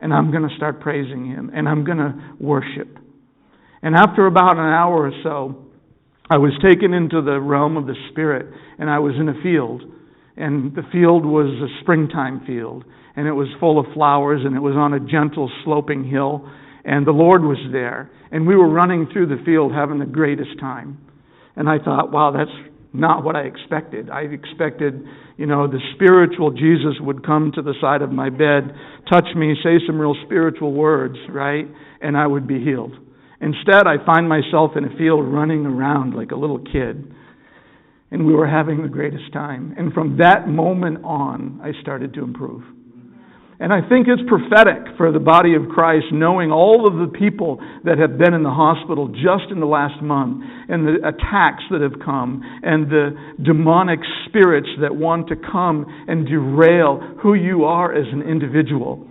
And 0.00 0.12
I'm 0.12 0.30
going 0.30 0.46
to 0.46 0.54
start 0.56 0.80
praising 0.80 1.26
Him. 1.26 1.50
And 1.54 1.66
I'm 1.66 1.82
going 1.84 1.98
to 1.98 2.14
worship. 2.38 2.98
And 3.82 3.94
after 3.94 4.26
about 4.26 4.52
an 4.58 4.66
hour 4.66 5.06
or 5.06 5.12
so, 5.22 5.64
I 6.28 6.36
was 6.36 6.52
taken 6.62 6.92
into 6.92 7.22
the 7.22 7.40
realm 7.40 7.76
of 7.76 7.86
the 7.86 7.94
Spirit, 8.10 8.52
and 8.78 8.90
I 8.90 8.98
was 8.98 9.14
in 9.18 9.28
a 9.28 9.42
field. 9.42 9.82
And 10.36 10.74
the 10.74 10.82
field 10.92 11.24
was 11.24 11.46
a 11.46 11.80
springtime 11.80 12.44
field, 12.46 12.84
and 13.16 13.26
it 13.26 13.32
was 13.32 13.48
full 13.58 13.78
of 13.78 13.86
flowers, 13.94 14.42
and 14.44 14.54
it 14.54 14.60
was 14.60 14.74
on 14.76 14.92
a 14.92 15.00
gentle 15.00 15.50
sloping 15.64 16.04
hill 16.04 16.46
and 16.86 17.04
the 17.04 17.10
Lord 17.10 17.42
was 17.42 17.58
there. 17.72 18.10
And 18.30 18.46
we 18.46 18.54
were 18.54 18.68
running 18.68 19.08
through 19.12 19.26
the 19.26 19.42
field 19.44 19.72
having 19.72 19.98
the 19.98 20.06
greatest 20.06 20.58
time. 20.60 20.98
And 21.56 21.68
I 21.68 21.78
thought, 21.78 22.12
wow, 22.12 22.30
that's 22.30 22.75
not 22.98 23.24
what 23.24 23.36
I 23.36 23.42
expected. 23.42 24.10
I 24.10 24.22
expected, 24.22 25.04
you 25.36 25.46
know, 25.46 25.66
the 25.66 25.80
spiritual 25.94 26.50
Jesus 26.50 27.00
would 27.00 27.24
come 27.24 27.52
to 27.54 27.62
the 27.62 27.74
side 27.80 28.02
of 28.02 28.10
my 28.10 28.30
bed, 28.30 28.74
touch 29.10 29.26
me, 29.36 29.54
say 29.62 29.78
some 29.86 29.98
real 29.98 30.16
spiritual 30.24 30.72
words, 30.72 31.16
right? 31.28 31.66
And 32.00 32.16
I 32.16 32.26
would 32.26 32.46
be 32.46 32.62
healed. 32.62 32.92
Instead, 33.40 33.86
I 33.86 34.04
find 34.04 34.28
myself 34.28 34.72
in 34.76 34.84
a 34.84 34.96
field 34.96 35.26
running 35.26 35.66
around 35.66 36.14
like 36.14 36.30
a 36.30 36.36
little 36.36 36.58
kid. 36.58 37.12
And 38.10 38.26
we 38.26 38.34
were 38.34 38.46
having 38.46 38.82
the 38.82 38.88
greatest 38.88 39.32
time. 39.32 39.74
And 39.76 39.92
from 39.92 40.18
that 40.18 40.48
moment 40.48 41.04
on, 41.04 41.60
I 41.62 41.72
started 41.82 42.14
to 42.14 42.22
improve. 42.22 42.62
And 43.58 43.72
I 43.72 43.80
think 43.88 44.06
it's 44.06 44.20
prophetic 44.28 44.96
for 44.98 45.10
the 45.10 45.18
body 45.18 45.54
of 45.54 45.70
Christ, 45.72 46.06
knowing 46.12 46.52
all 46.52 46.86
of 46.86 47.00
the 47.00 47.18
people 47.18 47.58
that 47.84 47.96
have 47.98 48.18
been 48.18 48.34
in 48.34 48.42
the 48.42 48.52
hospital 48.52 49.08
just 49.08 49.50
in 49.50 49.60
the 49.60 49.66
last 49.66 50.02
month, 50.02 50.44
and 50.68 50.86
the 50.86 50.96
attacks 51.00 51.64
that 51.70 51.80
have 51.80 51.98
come, 52.04 52.42
and 52.62 52.90
the 52.90 53.16
demonic 53.42 54.00
spirits 54.28 54.68
that 54.82 54.94
want 54.94 55.28
to 55.28 55.36
come 55.36 55.86
and 56.06 56.26
derail 56.26 57.00
who 57.22 57.32
you 57.32 57.64
are 57.64 57.94
as 57.94 58.06
an 58.12 58.20
individual, 58.20 59.08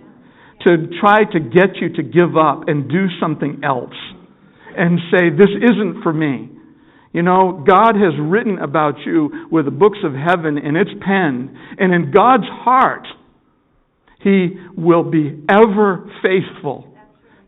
to 0.64 0.94
try 1.00 1.24
to 1.24 1.40
get 1.40 1.74
you 1.80 1.90
to 1.94 2.02
give 2.04 2.36
up 2.36 2.68
and 2.68 2.88
do 2.88 3.06
something 3.20 3.60
else, 3.64 3.98
and 4.76 5.00
say, 5.10 5.28
This 5.30 5.50
isn't 5.58 6.02
for 6.04 6.12
me. 6.12 6.50
You 7.12 7.22
know, 7.22 7.64
God 7.66 7.96
has 7.96 8.12
written 8.20 8.58
about 8.58 8.94
you 9.04 9.48
with 9.50 9.64
the 9.64 9.70
books 9.72 9.98
of 10.04 10.12
heaven 10.12 10.56
in 10.56 10.76
its 10.76 10.90
pen, 11.04 11.56
and 11.78 11.92
in 11.92 12.12
God's 12.12 12.46
heart, 12.46 13.06
he 14.26 14.56
will 14.76 15.04
be 15.04 15.40
ever 15.48 16.10
faithful 16.20 16.92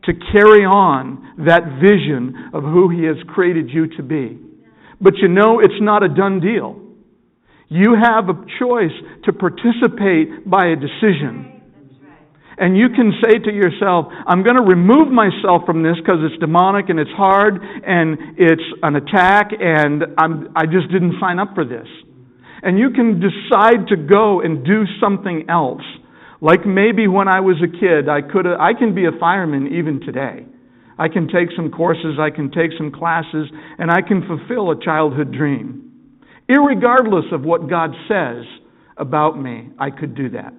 to 0.05 0.13
carry 0.31 0.63
on 0.63 1.35
that 1.45 1.83
vision 1.83 2.51
of 2.55 2.63
who 2.63 2.89
He 2.89 3.03
has 3.03 3.17
created 3.27 3.69
you 3.69 3.89
to 3.97 4.03
be. 4.05 4.39
But 5.01 5.17
you 5.17 5.27
know, 5.27 5.59
it's 5.59 5.81
not 5.81 6.05
a 6.05 6.09
done 6.09 6.39
deal. 6.39 6.81
You 7.67 7.97
have 8.01 8.29
a 8.29 8.47
choice 8.61 8.95
to 9.25 9.33
participate 9.33 10.49
by 10.49 10.69
a 10.69 10.77
decision. 10.77 11.63
And 12.59 12.77
you 12.77 12.91
can 12.95 13.13
say 13.23 13.39
to 13.39 13.53
yourself, 13.53 14.07
I'm 14.27 14.45
going 14.45 14.57
to 14.57 14.63
remove 14.63 15.11
myself 15.11 15.63
from 15.67 15.83
this 15.83 15.97
because 15.99 16.19
it's 16.23 16.39
demonic 16.39 16.91
and 16.91 17.01
it's 17.01 17.11
hard 17.11 17.59
and 17.59 18.39
it's 18.39 18.63
an 18.85 18.95
attack 18.95 19.51
and 19.59 20.05
I'm, 20.17 20.53
I 20.55 20.67
just 20.67 20.93
didn't 20.93 21.15
sign 21.21 21.41
up 21.41 21.55
for 21.57 21.65
this. 21.65 21.87
And 22.63 22.79
you 22.79 22.91
can 22.91 23.21
decide 23.21 23.89
to 23.89 23.97
go 23.97 24.41
and 24.43 24.65
do 24.65 24.85
something 25.01 25.47
else. 25.49 25.83
Like 26.41 26.65
maybe 26.67 27.09
when 27.09 27.29
I 27.29 27.41
was 27.41 27.57
a 27.63 27.69
kid, 27.69 28.09
I 28.09 28.23
could 28.23 28.47
I 28.47 28.73
can 28.79 28.95
be 28.95 29.07
a 29.07 29.19
fireman 29.19 29.69
even 29.75 30.01
today. 30.01 30.47
I 30.99 31.09
can 31.09 31.29
take 31.29 31.49
some 31.55 31.71
courses, 31.71 32.19
I 32.21 32.31
can 32.31 32.51
take 32.51 32.73
some 32.77 32.91
classes, 32.91 33.47
and 33.79 33.91
I 33.91 34.03
can 34.03 34.27
fulfill 34.27 34.73
a 34.73 34.85
childhood 34.85 35.33
dream. 35.33 35.93
Irregardless 36.49 37.33
of 37.33 37.43
what 37.43 37.69
God 37.69 37.91
says 38.09 38.45
about 38.97 39.41
me, 39.41 39.71
I 39.79 39.91
could 39.91 40.17
do 40.17 40.31
that. 40.31 40.53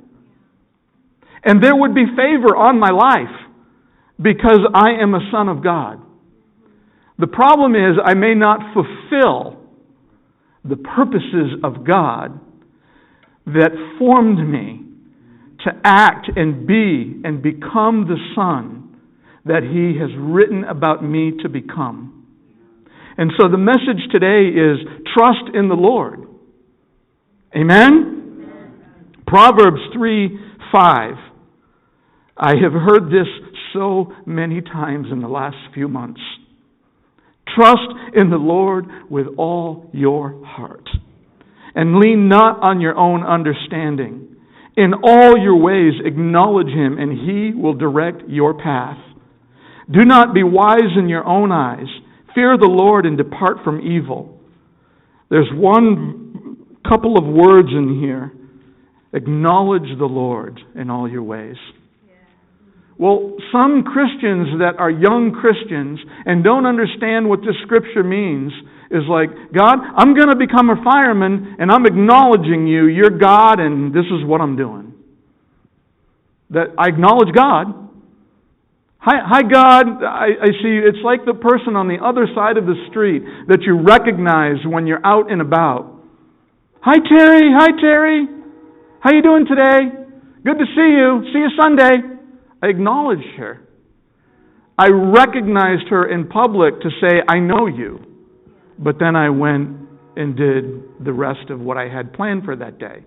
And 1.44 1.64
there 1.64 1.76
would 1.76 1.94
be 1.94 2.06
favor 2.06 2.56
on 2.56 2.80
my 2.80 2.90
life 2.90 3.36
because 4.22 4.60
I 4.74 5.02
am 5.02 5.14
a 5.14 5.30
son 5.32 5.50
of 5.50 5.64
God. 5.64 6.02
The 7.18 7.28
problem 7.28 7.76
is, 7.76 7.98
I 8.04 8.14
may 8.14 8.34
not 8.34 8.60
fulfill 8.74 9.58
the 10.64 10.78
purposes 10.78 11.60
of 11.64 11.86
God 11.86 12.40
that 13.46 13.72
formed 13.98 14.48
me 14.48 14.89
to 15.66 15.72
act 15.84 16.28
and 16.36 16.66
be 16.66 17.22
and 17.24 17.42
become 17.42 18.08
the 18.08 18.18
son 18.36 18.98
that 19.46 19.64
he 19.64 20.00
has 20.00 20.10
written 20.18 20.64
about 20.64 21.04
me 21.04 21.34
to 21.42 21.50
become. 21.50 22.26
And 23.18 23.32
so 23.38 23.50
the 23.50 23.58
message 23.58 24.10
today 24.12 24.48
is 24.48 24.78
trust 25.14 25.54
in 25.54 25.68
the 25.68 25.76
Lord. 25.76 26.26
Amen? 27.56 28.16
Proverbs 29.28 29.82
3 29.94 30.40
5. 30.72 31.14
I 32.38 32.54
have 32.62 32.72
heard 32.72 33.08
this 33.08 33.28
so 33.74 34.14
many 34.26 34.62
times 34.62 35.08
in 35.12 35.22
the 35.22 35.28
last 35.28 35.58
few 35.74 35.88
months. 35.88 36.22
Trust 37.56 37.90
in 38.16 38.30
the 38.30 38.38
Lord 38.38 38.86
with 39.10 39.28
all 39.38 39.90
your 39.94 40.46
heart. 40.46 40.88
And 41.76 42.00
lean 42.00 42.30
not 42.30 42.62
on 42.62 42.80
your 42.80 42.96
own 42.96 43.24
understanding. 43.24 44.29
In 44.80 44.94
all 45.04 45.38
your 45.38 45.58
ways 45.58 45.92
acknowledge 46.06 46.70
him, 46.70 46.98
and 46.98 47.12
he 47.12 47.54
will 47.54 47.74
direct 47.74 48.30
your 48.30 48.54
path. 48.54 48.98
Do 49.92 50.06
not 50.06 50.34
be 50.34 50.42
wise 50.42 50.96
in 50.98 51.10
your 51.10 51.26
own 51.26 51.52
eyes. 51.52 51.88
Fear 52.34 52.58
the 52.58 52.68
Lord 52.68 53.06
and 53.06 53.18
depart 53.18 53.58
from 53.66 53.82
evil. 53.82 54.40
There's 55.30 55.50
one 55.52 56.56
couple 56.88 57.18
of 57.18 57.26
words 57.26 57.68
in 57.74 58.00
here. 58.00 58.32
Acknowledge 59.12 59.98
the 59.98 60.06
Lord 60.06 60.62
in 60.76 60.90
all 60.90 61.10
your 61.10 61.24
ways. 61.24 61.58
Well, 62.98 63.36
some 63.52 63.84
Christians 63.84 64.60
that 64.60 64.76
are 64.80 64.90
young 64.90 65.36
Christians 65.42 66.00
and 66.26 66.42
don't 66.42 66.66
understand 66.66 67.28
what 67.28 67.42
this 67.42 67.56
scripture 67.66 68.04
means 68.04 68.54
is 68.92 69.04
like, 69.08 69.30
God, 69.54 69.78
I'm 69.96 70.16
going 70.16 70.30
to 70.30 70.36
become 70.36 70.70
a 70.70 70.84
fireman 70.84 71.58
and 71.60 71.72
I'm 71.72 71.86
acknowledging 71.86 72.68
you. 72.68 72.88
You're 72.88 73.18
God 73.18 73.60
and 73.60 73.94
this 73.94 74.06
is 74.06 74.26
what 74.26 74.42
I'm 74.42 74.56
doing. 74.56 74.94
That 76.50 76.74
I 76.78 76.88
acknowledge 76.88 77.34
God. 77.36 77.90
Hi, 78.98 79.22
hi 79.24 79.42
God. 79.44 80.04
I, 80.04 80.28
I 80.42 80.48
see 80.62 80.82
it's 80.82 80.98
like 81.06 81.24
the 81.26 81.36
person 81.36 81.76
on 81.76 81.88
the 81.88 82.04
other 82.04 82.28
side 82.34 82.58
of 82.58 82.66
the 82.66 82.76
street 82.90 83.24
that 83.48 83.62
you 83.62 83.80
recognize 83.80 84.58
when 84.66 84.88
you're 84.88 85.06
out 85.06 85.32
and 85.32 85.42
about. 85.42 86.02
Hi, 86.82 86.98
Terry. 86.98 87.54
Hi, 87.54 87.70
Terry. 87.80 88.28
How 89.02 89.12
you 89.14 89.22
doing 89.22 89.46
today? 89.46 89.94
Good 90.44 90.58
to 90.58 90.66
see 90.66 90.90
you. 90.98 91.22
See 91.32 91.40
you 91.40 91.50
Sunday. 91.62 92.02
I 92.62 92.68
acknowledged 92.68 93.38
her. 93.38 93.62
I 94.78 94.88
recognized 94.88 95.90
her 95.90 96.10
in 96.10 96.28
public 96.28 96.82
to 96.82 96.90
say, 97.02 97.22
I 97.28 97.40
know 97.40 97.68
you. 97.68 98.09
But 98.80 98.96
then 98.98 99.16
I 99.16 99.30
went 99.30 99.78
and 100.16 100.36
did 100.36 101.04
the 101.04 101.12
rest 101.14 101.50
of 101.50 101.60
what 101.60 101.78
I 101.78 101.90
had 101.90 102.14
planned 102.14 102.46
for 102.46 102.56
that 102.56 102.80
day. 102.80 103.04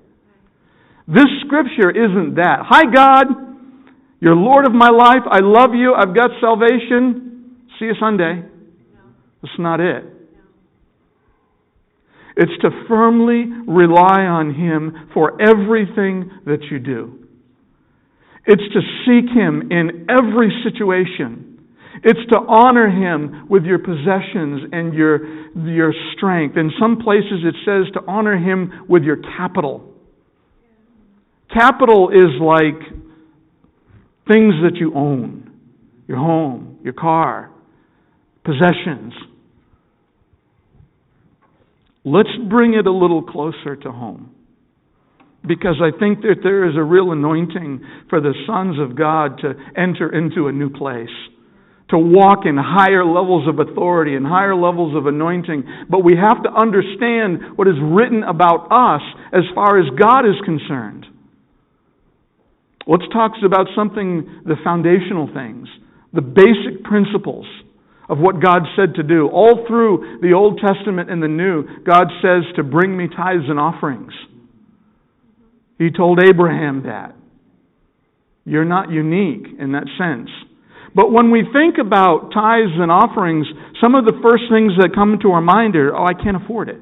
This 1.08 1.26
scripture 1.46 1.90
isn't 1.90 2.36
that. 2.36 2.58
Hi, 2.68 2.84
God. 2.94 3.26
You're 4.20 4.36
Lord 4.36 4.66
of 4.66 4.72
my 4.72 4.90
life. 4.90 5.22
I 5.28 5.40
love 5.42 5.70
you. 5.74 5.94
I've 5.94 6.14
got 6.14 6.30
salvation. 6.40 7.56
See 7.78 7.86
you 7.86 7.94
Sunday. 7.98 8.44
That's 9.42 9.58
not 9.58 9.80
it. 9.80 10.04
It's 12.36 12.52
to 12.62 12.70
firmly 12.86 13.44
rely 13.66 14.22
on 14.22 14.54
Him 14.54 15.10
for 15.12 15.40
everything 15.42 16.30
that 16.46 16.62
you 16.70 16.78
do. 16.78 17.18
It's 18.46 18.62
to 18.72 18.80
seek 19.04 19.30
Him 19.34 19.70
in 19.70 20.06
every 20.08 20.52
situation. 20.62 21.51
It's 22.04 22.20
to 22.30 22.38
honor 22.48 22.88
Him 22.88 23.48
with 23.48 23.64
your 23.64 23.78
possessions 23.78 24.68
and 24.72 24.92
your, 24.92 25.54
your 25.66 25.92
strength. 26.16 26.56
In 26.56 26.70
some 26.80 26.98
places 26.98 27.44
it 27.44 27.54
says 27.64 27.92
to 27.94 28.00
honor 28.08 28.36
Him 28.36 28.86
with 28.88 29.04
your 29.04 29.18
capital. 29.36 29.88
Capital 31.52 32.10
is 32.10 32.40
like 32.40 32.80
things 34.26 34.54
that 34.62 34.76
you 34.76 34.92
own 34.94 35.52
your 36.08 36.18
home, 36.18 36.78
your 36.82 36.92
car, 36.92 37.50
possessions. 38.44 39.14
Let's 42.04 42.28
bring 42.50 42.74
it 42.74 42.86
a 42.86 42.92
little 42.92 43.22
closer 43.22 43.76
to 43.76 43.92
home 43.92 44.34
because 45.46 45.76
I 45.80 45.96
think 45.98 46.20
that 46.22 46.36
there 46.42 46.68
is 46.68 46.76
a 46.76 46.82
real 46.82 47.12
anointing 47.12 47.84
for 48.10 48.20
the 48.20 48.34
sons 48.46 48.78
of 48.78 48.96
God 48.96 49.38
to 49.38 49.54
enter 49.76 50.12
into 50.14 50.48
a 50.48 50.52
new 50.52 50.70
place, 50.70 51.08
to 51.92 51.98
walk 51.98 52.46
in 52.46 52.56
higher 52.56 53.04
levels 53.04 53.46
of 53.46 53.60
authority 53.60 54.16
and 54.16 54.26
higher 54.26 54.56
levels 54.56 54.96
of 54.96 55.06
anointing. 55.06 55.62
But 55.88 56.00
we 56.00 56.16
have 56.16 56.42
to 56.42 56.50
understand 56.50 57.56
what 57.56 57.68
is 57.68 57.76
written 57.80 58.24
about 58.24 58.72
us 58.72 59.02
as 59.32 59.44
far 59.54 59.78
as 59.78 59.84
God 60.00 60.24
is 60.24 60.40
concerned. 60.44 61.04
Let's 62.86 63.04
talk 63.12 63.32
about 63.44 63.68
something, 63.76 64.42
the 64.44 64.56
foundational 64.64 65.28
things, 65.32 65.68
the 66.14 66.22
basic 66.22 66.82
principles 66.82 67.46
of 68.08 68.18
what 68.18 68.42
God 68.42 68.62
said 68.74 68.94
to 68.96 69.02
do. 69.02 69.28
All 69.28 69.64
through 69.68 70.18
the 70.22 70.32
Old 70.32 70.60
Testament 70.64 71.10
and 71.10 71.22
the 71.22 71.28
New, 71.28 71.64
God 71.84 72.08
says 72.22 72.42
to 72.56 72.62
bring 72.62 72.96
me 72.96 73.08
tithes 73.08 73.48
and 73.48 73.60
offerings. 73.60 74.12
He 75.78 75.90
told 75.90 76.20
Abraham 76.24 76.84
that. 76.84 77.14
You're 78.44 78.64
not 78.64 78.90
unique 78.90 79.46
in 79.58 79.72
that 79.72 79.86
sense. 79.98 80.30
But 80.94 81.10
when 81.10 81.30
we 81.30 81.42
think 81.52 81.76
about 81.80 82.32
tithes 82.34 82.76
and 82.76 82.90
offerings, 82.90 83.46
some 83.80 83.94
of 83.94 84.04
the 84.04 84.12
first 84.22 84.44
things 84.52 84.72
that 84.78 84.94
come 84.94 85.18
to 85.22 85.30
our 85.30 85.40
mind 85.40 85.74
are, 85.76 85.94
oh, 85.96 86.04
I 86.04 86.14
can't 86.14 86.36
afford 86.36 86.68
it. 86.68 86.80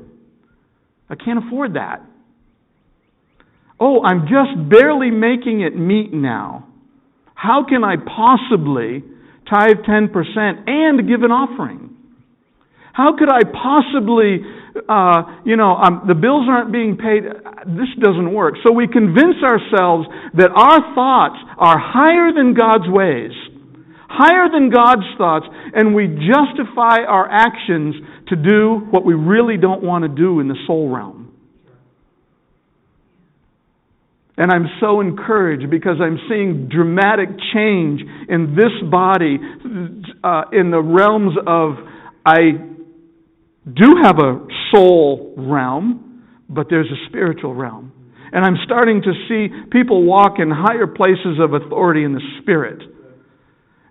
I 1.09 1.15
can't 1.15 1.45
afford 1.47 1.75
that. 1.75 2.03
Oh, 3.79 4.03
I'm 4.03 4.23
just 4.23 4.69
barely 4.69 5.11
making 5.11 5.63
it 5.63 5.77
meet 5.77 6.13
now. 6.13 6.67
How 7.35 7.65
can 7.67 7.83
I 7.85 7.97
possibly 7.97 9.03
tithe 9.49 9.79
10% 9.89 10.69
and 10.69 11.09
give 11.09 11.23
an 11.23 11.31
offering? 11.31 11.97
How 12.93 13.17
could 13.17 13.31
I 13.31 13.41
possibly 13.45 14.45
uh, 14.89 15.43
you 15.45 15.57
know, 15.57 15.77
um, 15.77 16.05
the 16.07 16.15
bills 16.15 16.47
aren't 16.49 16.73
being 16.73 16.97
paid. 16.97 17.25
This 17.67 17.91
doesn't 17.99 18.33
work. 18.33 18.55
So 18.65 18.73
we 18.73 18.87
convince 18.87 19.43
ourselves 19.43 20.07
that 20.35 20.51
our 20.55 20.95
thoughts 20.95 21.39
are 21.59 21.79
higher 21.79 22.33
than 22.33 22.55
God's 22.55 22.89
ways, 22.89 23.33
higher 24.11 24.51
than 24.51 24.71
God's 24.71 25.07
thoughts, 25.17 25.47
and 25.73 25.95
we 25.95 26.09
justify 26.09 27.07
our 27.07 27.31
actions 27.31 27.95
to 28.29 28.37
do 28.37 28.87
what 28.91 29.05
we 29.05 29.15
really 29.15 29.57
don't 29.57 29.85
want 29.85 30.03
to 30.03 30.09
do 30.09 30.41
in 30.41 30.49
the 30.49 30.57
soul 30.67 30.89
realm. 30.89 31.33
And 34.37 34.51
I'm 34.51 34.67
so 34.81 35.01
encouraged 35.01 35.71
because 35.71 35.97
I'm 36.03 36.19
seeing 36.29 36.69
dramatic 36.69 37.29
change 37.55 38.01
in 38.29 38.57
this 38.57 38.73
body 38.91 39.39
uh, 40.25 40.43
in 40.53 40.71
the 40.71 40.81
realms 40.83 41.37
of 41.47 41.75
I 42.25 42.53
do 43.67 43.97
have 44.03 44.19
a 44.19 44.47
soul 44.73 45.35
realm, 45.37 46.25
but 46.49 46.67
there's 46.69 46.91
a 46.91 47.09
spiritual 47.09 47.55
realm. 47.55 47.93
And 48.33 48.45
I'm 48.45 48.57
starting 48.65 49.03
to 49.03 49.13
see 49.29 49.49
people 49.71 50.05
walk 50.05 50.39
in 50.39 50.51
higher 50.51 50.87
places 50.87 51.39
of 51.39 51.53
authority 51.53 52.05
in 52.05 52.15
the 52.15 52.23
spirit. 52.41 52.90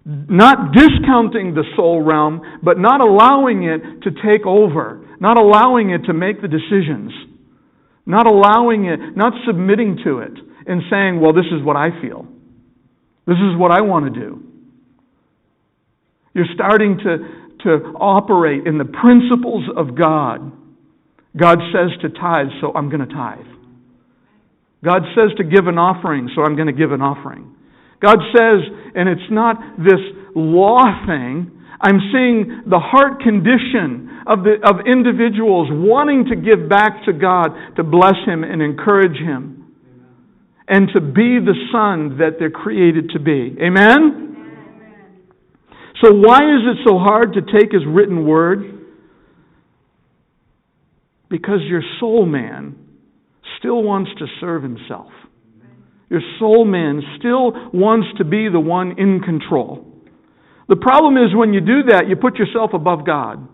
Not 0.06 0.74
discounting 0.74 1.54
the 1.54 1.64
soul 1.76 2.02
realm, 2.02 2.42
but 2.64 2.80
not 2.80 3.02
allowing 3.02 3.64
it 3.64 4.02
to 4.04 4.12
take 4.12 4.46
over, 4.46 5.06
not 5.20 5.38
allowing 5.38 5.92
it 5.92 6.06
to 6.06 6.14
make 6.14 6.42
the 6.42 6.48
decisions, 6.48 7.12
not 8.06 8.26
allowing 8.26 8.86
it, 8.86 9.16
not 9.16 9.34
submitting 9.46 10.00
to 10.06 10.20
it, 10.20 10.34
and 10.66 10.82
saying, 10.90 11.20
well, 11.20 11.34
this 11.34 11.46
is 11.52 11.64
what 11.64 11.76
I 11.76 11.90
feel. 12.02 12.26
This 13.28 13.38
is 13.38 13.58
what 13.58 13.72
I 13.72 13.82
want 13.82 14.12
to 14.12 14.20
do. 14.20 14.44
You're 16.34 16.48
starting 16.56 16.98
to 17.00 17.40
to 17.64 17.70
operate 18.00 18.66
in 18.66 18.78
the 18.78 18.86
principles 18.86 19.66
of 19.76 19.98
God. 19.98 20.52
God 21.36 21.60
says 21.74 21.92
to 22.02 22.10
tithe, 22.10 22.48
so 22.62 22.74
I'm 22.74 22.90
going 22.90 23.08
to 23.08 23.14
tithe. 23.14 23.46
God 24.84 25.04
says 25.14 25.36
to 25.38 25.44
give 25.44 25.68
an 25.68 25.78
offering, 25.78 26.30
so 26.36 26.44
I'm 26.44 26.56
going 26.56 26.68
to 26.68 26.74
give 26.74 26.92
an 26.92 27.02
offering. 27.02 27.56
God 28.02 28.20
says, 28.36 28.60
and 28.96 29.10
it's 29.10 29.30
not 29.30 29.58
this 29.78 30.00
law 30.36 30.84
thing, 31.06 31.52
I'm 31.82 32.00
seeing 32.12 32.64
the 32.68 32.80
heart 32.80 33.22
condition 33.22 34.24
of, 34.28 34.44
the, 34.44 34.60
of 34.64 34.86
individuals 34.86 35.70
wanting 35.72 36.26
to 36.26 36.36
give 36.36 36.70
back 36.70 37.06
to 37.06 37.14
God 37.14 37.50
to 37.78 37.84
bless 37.84 38.16
Him 38.26 38.44
and 38.44 38.62
encourage 38.62 39.18
Him 39.18 39.60
and 40.68 40.90
to 40.94 41.02
be 41.02 41.40
the 41.40 41.56
son 41.72 42.18
that 42.20 42.38
they're 42.38 42.52
created 42.52 43.10
to 43.12 43.20
be. 43.20 43.56
Amen? 43.62 44.26
So, 46.04 46.14
why 46.14 46.38
is 46.38 46.62
it 46.64 46.88
so 46.88 46.98
hard 47.00 47.34
to 47.34 47.42
take 47.42 47.72
His 47.72 47.82
written 47.88 48.26
word? 48.26 48.80
Because 51.30 51.60
your 51.68 51.82
soul 52.00 52.26
man 52.26 52.76
still 53.60 53.84
wants 53.84 54.12
to 54.20 54.26
serve 54.40 54.64
himself. 54.64 55.12
Your 56.10 56.22
soul 56.40 56.66
man 56.66 57.02
still 57.20 57.52
wants 57.72 58.08
to 58.18 58.26
be 58.26 58.50
the 58.52 58.60
one 58.60 58.96
in 58.98 59.22
control. 59.22 59.86
The 60.68 60.76
problem 60.76 61.18
is 61.18 61.36
when 61.36 61.54
you 61.54 61.62
do 61.62 61.84
that, 61.90 62.08
you 62.08 62.16
put 62.16 62.38
yourself 62.38 62.72
above 62.74 63.06
God. 63.06 63.48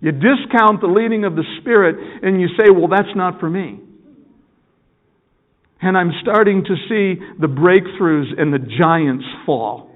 You 0.00 0.12
discount 0.12 0.80
the 0.80 0.86
leading 0.86 1.24
of 1.24 1.34
the 1.34 1.44
Spirit 1.60 1.96
and 2.22 2.40
you 2.40 2.48
say, 2.56 2.70
well, 2.70 2.88
that's 2.88 3.14
not 3.16 3.40
for 3.40 3.50
me. 3.50 3.80
And 5.80 5.96
I'm 5.96 6.12
starting 6.22 6.64
to 6.64 6.74
see 6.88 7.20
the 7.40 7.46
breakthroughs 7.46 8.38
and 8.38 8.52
the 8.52 8.58
giants 8.58 9.24
fall. 9.46 9.90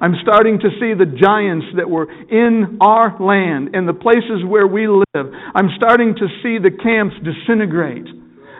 I'm 0.00 0.14
starting 0.22 0.58
to 0.60 0.68
see 0.80 0.94
the 0.94 1.04
giants 1.04 1.66
that 1.76 1.88
were 1.88 2.10
in 2.10 2.78
our 2.80 3.20
land, 3.20 3.74
in 3.74 3.84
the 3.84 3.92
places 3.92 4.42
where 4.46 4.66
we 4.66 4.88
live. 4.88 5.26
I'm 5.54 5.68
starting 5.76 6.14
to 6.14 6.26
see 6.42 6.56
the 6.58 6.70
camps 6.82 7.16
disintegrate. 7.22 8.06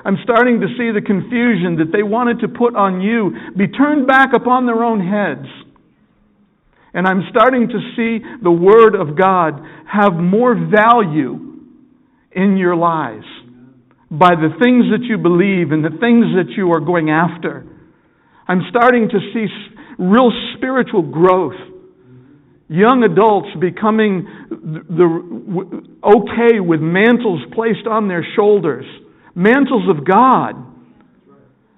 I'm 0.05 0.17
starting 0.25 0.61
to 0.61 0.67
see 0.79 0.91
the 0.93 1.03
confusion 1.05 1.77
that 1.79 1.93
they 1.93 2.03
wanted 2.03 2.41
to 2.41 2.49
put 2.49 2.75
on 2.75 3.01
you 3.01 3.33
be 3.57 3.69
turned 3.69 4.07
back 4.07 4.31
upon 4.35 4.67
their 4.67 4.83
own 4.83 5.01
heads. 5.01 5.49
And 6.93 7.07
I'm 7.07 7.23
starting 7.31 7.69
to 7.69 7.81
see 7.97 8.25
the 8.43 8.51
Word 8.51 8.95
of 8.95 9.17
God 9.17 9.61
have 9.87 10.15
more 10.15 10.55
value 10.55 11.51
in 12.33 12.57
your 12.57 12.77
lives 12.77 13.27
by 14.11 14.35
the 14.35 14.51
things 14.61 14.87
that 14.91 15.05
you 15.05 15.19
believe 15.19 15.71
and 15.71 15.85
the 15.85 15.97
things 16.01 16.35
that 16.35 16.51
you 16.57 16.73
are 16.73 16.81
going 16.81 17.11
after. 17.11 17.65
I'm 18.49 18.63
starting 18.69 19.09
to 19.09 19.19
see 19.33 19.47
real 19.99 20.33
spiritual 20.57 21.03
growth. 21.03 21.55
Young 22.69 23.05
adults 23.05 23.49
becoming 23.61 24.27
the, 24.51 25.07
okay 26.03 26.59
with 26.59 26.81
mantles 26.81 27.43
placed 27.55 27.87
on 27.87 28.09
their 28.09 28.27
shoulders, 28.35 28.87
mantles 29.35 29.89
of 29.89 30.05
God 30.05 30.71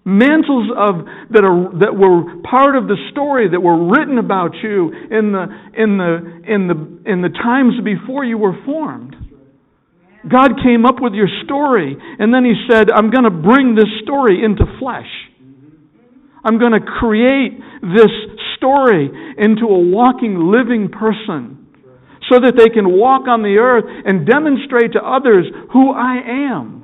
Mantles 0.04 0.66
of, 0.74 1.06
that, 1.30 1.46
are, 1.46 1.78
that 1.78 1.94
were 1.94 2.42
part 2.42 2.74
of 2.74 2.90
the 2.90 2.98
story 3.12 3.48
that 3.48 3.60
were 3.60 3.86
written 3.86 4.18
about 4.18 4.50
you 4.58 4.90
in 4.90 5.30
the, 5.30 5.46
in, 5.78 5.94
the, 5.94 6.42
in, 6.42 6.66
the, 6.66 6.76
in 7.06 7.22
the 7.22 7.28
times 7.30 7.74
before 7.84 8.24
you 8.24 8.36
were 8.36 8.58
formed. 8.66 9.14
God 10.28 10.58
came 10.62 10.86
up 10.86 10.96
with 10.98 11.14
your 11.14 11.28
story, 11.44 11.94
and 12.18 12.34
then 12.34 12.44
He 12.44 12.54
said, 12.68 12.90
I'm 12.90 13.10
going 13.10 13.24
to 13.24 13.30
bring 13.30 13.76
this 13.76 13.86
story 14.02 14.42
into 14.42 14.66
flesh. 14.80 15.06
I'm 16.44 16.58
going 16.58 16.74
to 16.74 16.82
create 16.98 17.62
this 17.82 18.10
story 18.56 19.06
into 19.38 19.66
a 19.66 19.78
walking, 19.78 20.50
living 20.50 20.90
person 20.90 21.68
so 22.28 22.40
that 22.42 22.54
they 22.56 22.74
can 22.74 22.90
walk 22.90 23.28
on 23.28 23.42
the 23.42 23.58
earth 23.58 23.84
and 23.86 24.26
demonstrate 24.26 24.94
to 24.94 25.00
others 25.00 25.46
who 25.72 25.92
I 25.92 26.50
am. 26.50 26.81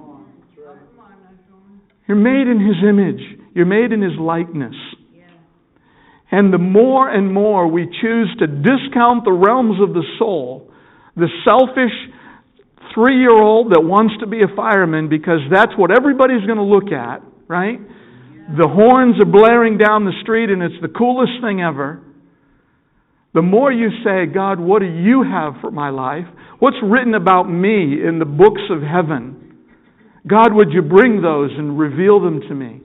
You're 2.09 2.17
made 2.17 2.49
in 2.49 2.59
His 2.59 2.77
image. 2.83 3.21
You're 3.55 3.67
made 3.67 3.93
in 3.93 4.03
His 4.03 4.19
likeness. 4.19 4.75
And 6.31 6.53
the 6.53 6.59
more 6.59 7.09
and 7.09 7.33
more 7.33 7.67
we 7.69 7.85
choose 7.85 8.35
to 8.39 8.47
discount 8.47 9.25
the 9.25 9.33
realms 9.33 9.81
of 9.81 9.95
the 9.95 10.05
soul, 10.19 10.71
the 11.17 11.29
selfish 11.45 11.93
three 12.95 13.21
year 13.21 13.33
old 13.33 13.73
that 13.73 13.81
wants 13.81 14.15
to 14.21 14.27
be 14.27 14.43
a 14.43 14.57
fireman 14.57 15.09
because 15.09 15.41
that's 15.53 15.73
what 15.77 15.91
everybody's 15.91 16.45
going 16.45 16.59
to 16.59 16.65
look 16.65 16.93
at, 16.93 17.23
right? 17.47 17.79
The 18.57 18.69
horns 18.69 19.21
are 19.21 19.31
blaring 19.31 19.79
down 19.79 20.05
the 20.05 20.13
street 20.23 20.51
and 20.51 20.63
it's 20.63 20.81
the 20.83 20.89
coolest 20.89 21.41
thing 21.43 21.61
ever. 21.61 22.03
The 23.35 23.43
more 23.43 23.71
you 23.71 23.89
say, 24.05 24.27
God, 24.27 24.59
what 24.59 24.81
do 24.81 24.87
you 24.87 25.23
have 25.23 25.55
for 25.61 25.71
my 25.71 25.91
life? 25.91 26.25
What's 26.59 26.79
written 26.83 27.15
about 27.15 27.45
me 27.45 28.03
in 28.05 28.19
the 28.19 28.25
books 28.25 28.63
of 28.71 28.83
heaven? 28.83 29.48
God, 30.29 30.53
would 30.53 30.73
you 30.73 30.83
bring 30.83 31.23
those 31.23 31.51
and 31.57 31.79
reveal 31.79 32.21
them 32.21 32.41
to 32.49 32.55
me? 32.55 32.83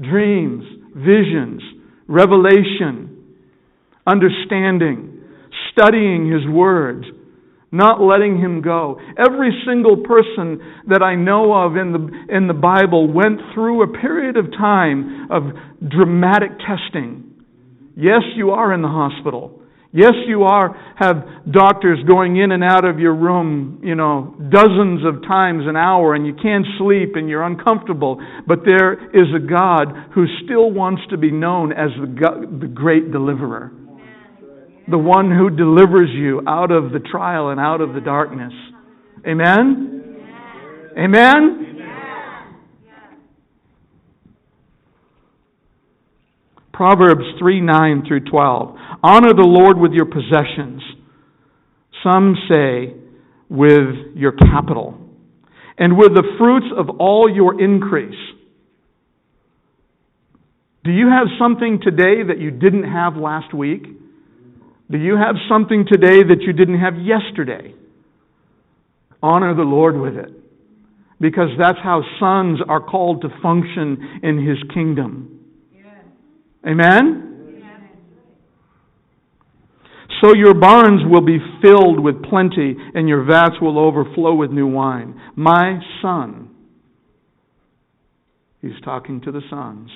Dreams, 0.00 0.64
visions, 0.94 1.62
revelation, 2.06 3.36
understanding, 4.06 5.20
studying 5.72 6.30
His 6.30 6.46
Word, 6.52 7.04
not 7.70 8.02
letting 8.02 8.38
Him 8.38 8.60
go. 8.60 9.00
Every 9.16 9.50
single 9.66 9.98
person 10.04 10.60
that 10.88 11.02
I 11.02 11.14
know 11.14 11.54
of 11.54 11.76
in 11.76 11.92
the, 11.92 12.34
in 12.36 12.46
the 12.46 12.54
Bible 12.54 13.10
went 13.10 13.40
through 13.54 13.82
a 13.82 13.98
period 13.98 14.36
of 14.36 14.50
time 14.52 15.30
of 15.30 15.44
dramatic 15.88 16.50
testing. 16.58 17.32
Yes, 17.96 18.22
you 18.36 18.50
are 18.50 18.72
in 18.74 18.82
the 18.82 18.88
hospital. 18.88 19.61
Yes, 19.94 20.14
you 20.26 20.44
are 20.44 20.74
have 20.96 21.52
doctors 21.52 21.98
going 22.06 22.38
in 22.38 22.50
and 22.52 22.64
out 22.64 22.88
of 22.88 22.98
your 22.98 23.14
room, 23.14 23.80
you 23.84 23.94
know, 23.94 24.34
dozens 24.48 25.04
of 25.04 25.20
times 25.28 25.64
an 25.66 25.76
hour 25.76 26.14
and 26.14 26.26
you 26.26 26.32
can't 26.32 26.64
sleep 26.78 27.10
and 27.14 27.28
you're 27.28 27.42
uncomfortable, 27.42 28.18
but 28.46 28.60
there 28.64 28.94
is 28.94 29.28
a 29.36 29.38
God 29.38 29.88
who 30.14 30.24
still 30.44 30.70
wants 30.70 31.02
to 31.10 31.18
be 31.18 31.30
known 31.30 31.72
as 31.72 31.90
the 32.00 32.06
God, 32.06 32.60
the 32.62 32.68
great 32.68 33.12
deliverer. 33.12 33.70
The 34.88 34.98
one 34.98 35.30
who 35.30 35.50
delivers 35.50 36.08
you 36.10 36.40
out 36.48 36.70
of 36.70 36.92
the 36.92 36.98
trial 36.98 37.50
and 37.50 37.60
out 37.60 37.82
of 37.82 37.92
the 37.92 38.00
darkness. 38.00 38.52
Amen. 39.26 40.02
Amen. 40.98 41.71
Proverbs 46.72 47.24
3 47.38 47.60
9 47.60 48.04
through 48.06 48.24
12. 48.30 48.76
Honor 49.02 49.34
the 49.34 49.46
Lord 49.46 49.78
with 49.78 49.92
your 49.92 50.06
possessions. 50.06 50.82
Some 52.02 52.36
say, 52.48 52.94
with 53.48 54.16
your 54.16 54.32
capital, 54.32 54.98
and 55.78 55.96
with 55.96 56.14
the 56.14 56.24
fruits 56.38 56.66
of 56.76 56.88
all 56.98 57.30
your 57.32 57.60
increase. 57.60 58.18
Do 60.84 60.90
you 60.90 61.08
have 61.08 61.28
something 61.38 61.78
today 61.80 62.24
that 62.26 62.40
you 62.40 62.50
didn't 62.50 62.90
have 62.90 63.16
last 63.16 63.54
week? 63.54 63.84
Do 64.90 64.98
you 64.98 65.16
have 65.16 65.36
something 65.48 65.86
today 65.90 66.22
that 66.22 66.42
you 66.42 66.52
didn't 66.52 66.80
have 66.80 66.94
yesterday? 66.96 67.74
Honor 69.22 69.54
the 69.54 69.62
Lord 69.62 69.98
with 69.98 70.16
it. 70.16 70.30
Because 71.20 71.50
that's 71.56 71.78
how 71.82 72.02
sons 72.18 72.58
are 72.68 72.80
called 72.80 73.22
to 73.22 73.28
function 73.40 74.20
in 74.24 74.44
His 74.44 74.58
kingdom. 74.74 75.41
Amen? 76.66 77.32
So 80.22 80.34
your 80.34 80.54
barns 80.54 81.02
will 81.04 81.24
be 81.24 81.38
filled 81.60 81.98
with 81.98 82.22
plenty, 82.22 82.76
and 82.94 83.08
your 83.08 83.24
vats 83.24 83.56
will 83.60 83.78
overflow 83.78 84.34
with 84.34 84.52
new 84.52 84.68
wine. 84.68 85.20
My 85.34 85.80
son, 86.00 86.50
he's 88.60 88.80
talking 88.84 89.20
to 89.22 89.32
the 89.32 89.40
sons, 89.50 89.90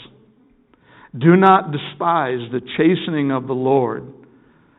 do 1.16 1.36
not 1.36 1.70
despise 1.70 2.40
the 2.50 2.60
chastening 2.76 3.30
of 3.30 3.46
the 3.46 3.52
Lord, 3.52 4.12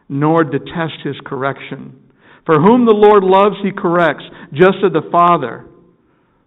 nor 0.10 0.44
detest 0.44 1.06
his 1.06 1.16
correction. 1.26 1.98
For 2.46 2.56
whom 2.56 2.86
the 2.86 2.92
Lord 2.92 3.24
loves, 3.24 3.56
he 3.64 3.72
corrects, 3.72 4.24
just 4.52 4.78
as 4.86 4.92
the 4.92 5.10
Father, 5.12 5.66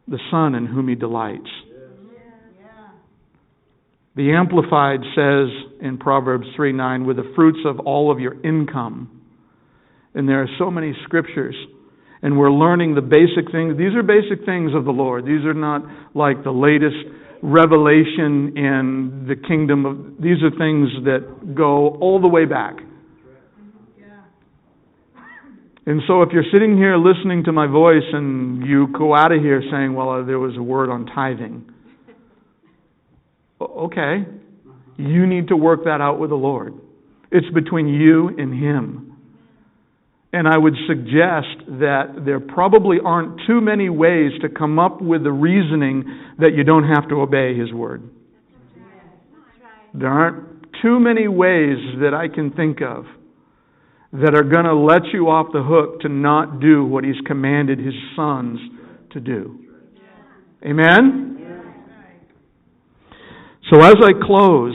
the 0.07 0.21
Son 0.31 0.55
in 0.55 0.67
whom 0.67 0.89
he 0.89 0.95
delights. 0.95 1.49
The 4.17 4.33
Amplified 4.33 5.01
says 5.15 5.49
in 5.81 5.99
Proverbs 5.99 6.47
3 6.57 6.73
9, 6.73 7.07
with 7.07 7.17
the 7.17 7.33
fruits 7.37 7.61
of 7.65 7.81
all 7.81 8.11
of 8.11 8.19
your 8.19 8.35
income. 8.45 9.23
And 10.15 10.29
there 10.29 10.43
are 10.43 10.49
so 10.59 10.71
many 10.71 10.93
scriptures, 11.05 11.55
and 12.21 12.37
we're 12.37 12.51
learning 12.51 12.97
the 12.97 13.01
basic 13.01 13.53
things. 13.53 13.79
These 13.79 13.95
are 13.95 14.03
basic 14.03 14.45
things 14.45 14.73
of 14.75 14.85
the 14.85 14.91
Lord. 14.91 15.25
These 15.25 15.45
are 15.45 15.55
not 15.55 15.83
like 16.15 16.43
the 16.43 16.51
latest 16.51 16.97
revelation 17.43 18.57
in 18.57 19.27
the 19.29 19.37
kingdom 19.37 19.87
of. 19.87 19.97
These 20.21 20.43
are 20.43 20.51
things 20.51 20.89
that 21.05 21.55
go 21.55 21.91
all 22.01 22.21
the 22.21 22.29
way 22.29 22.45
back. 22.45 22.75
And 25.87 26.03
so, 26.07 26.23
if 26.23 26.29
you're 26.33 26.45
sitting 26.53 26.77
here 26.77 26.97
listening 26.97 27.45
to 27.45 27.53
my 27.53 27.67
voice 27.67 28.05
and 28.13 28.67
you 28.67 28.89
go 28.97 29.15
out 29.15 29.33
of 29.33 29.41
here 29.41 29.63
saying, 29.73 29.95
Well, 29.95 30.25
there 30.25 30.39
was 30.39 30.57
a 30.57 30.63
word 30.63 30.91
on 30.91 31.07
tithing, 31.07 31.70
Okay. 33.61 34.25
You 34.97 35.27
need 35.27 35.49
to 35.49 35.57
work 35.57 35.85
that 35.85 36.01
out 36.01 36.19
with 36.19 36.31
the 36.31 36.37
Lord. 36.37 36.75
It's 37.31 37.49
between 37.55 37.89
you 37.89 38.29
and 38.29 38.53
Him. 38.53 39.17
And 40.33 40.47
I 40.47 40.57
would 40.57 40.75
suggest 40.87 41.67
that 41.81 42.23
there 42.25 42.39
probably 42.39 42.99
aren't 43.05 43.41
too 43.47 43.61
many 43.61 43.89
ways 43.89 44.33
to 44.43 44.49
come 44.49 44.79
up 44.79 45.01
with 45.01 45.25
the 45.25 45.33
reasoning 45.33 46.05
that 46.39 46.51
you 46.55 46.63
don't 46.63 46.89
have 46.89 47.09
to 47.09 47.17
obey 47.21 47.57
His 47.57 47.73
Word. 47.73 48.09
There 49.93 50.09
aren't 50.09 50.67
too 50.83 51.01
many 51.01 51.27
ways 51.27 51.79
that 52.01 52.15
I 52.15 52.33
can 52.33 52.53
think 52.53 52.81
of 52.81 53.07
that 54.13 54.35
are 54.35 54.45
going 54.45 54.65
to 54.65 54.75
let 54.75 55.13
you 55.13 55.29
off 55.29 55.49
the 55.53 55.63
hook 55.63 56.01
to 56.03 56.09
not 56.09 56.61
do 56.61 56.85
what 56.85 57.05
He's 57.05 57.21
commanded 57.27 57.79
His 57.79 57.95
sons 58.15 58.59
to 59.13 59.21
do. 59.21 59.59
Amen? 60.65 61.40
So 63.71 63.81
as 63.81 63.95
I 64.03 64.13
close, 64.27 64.75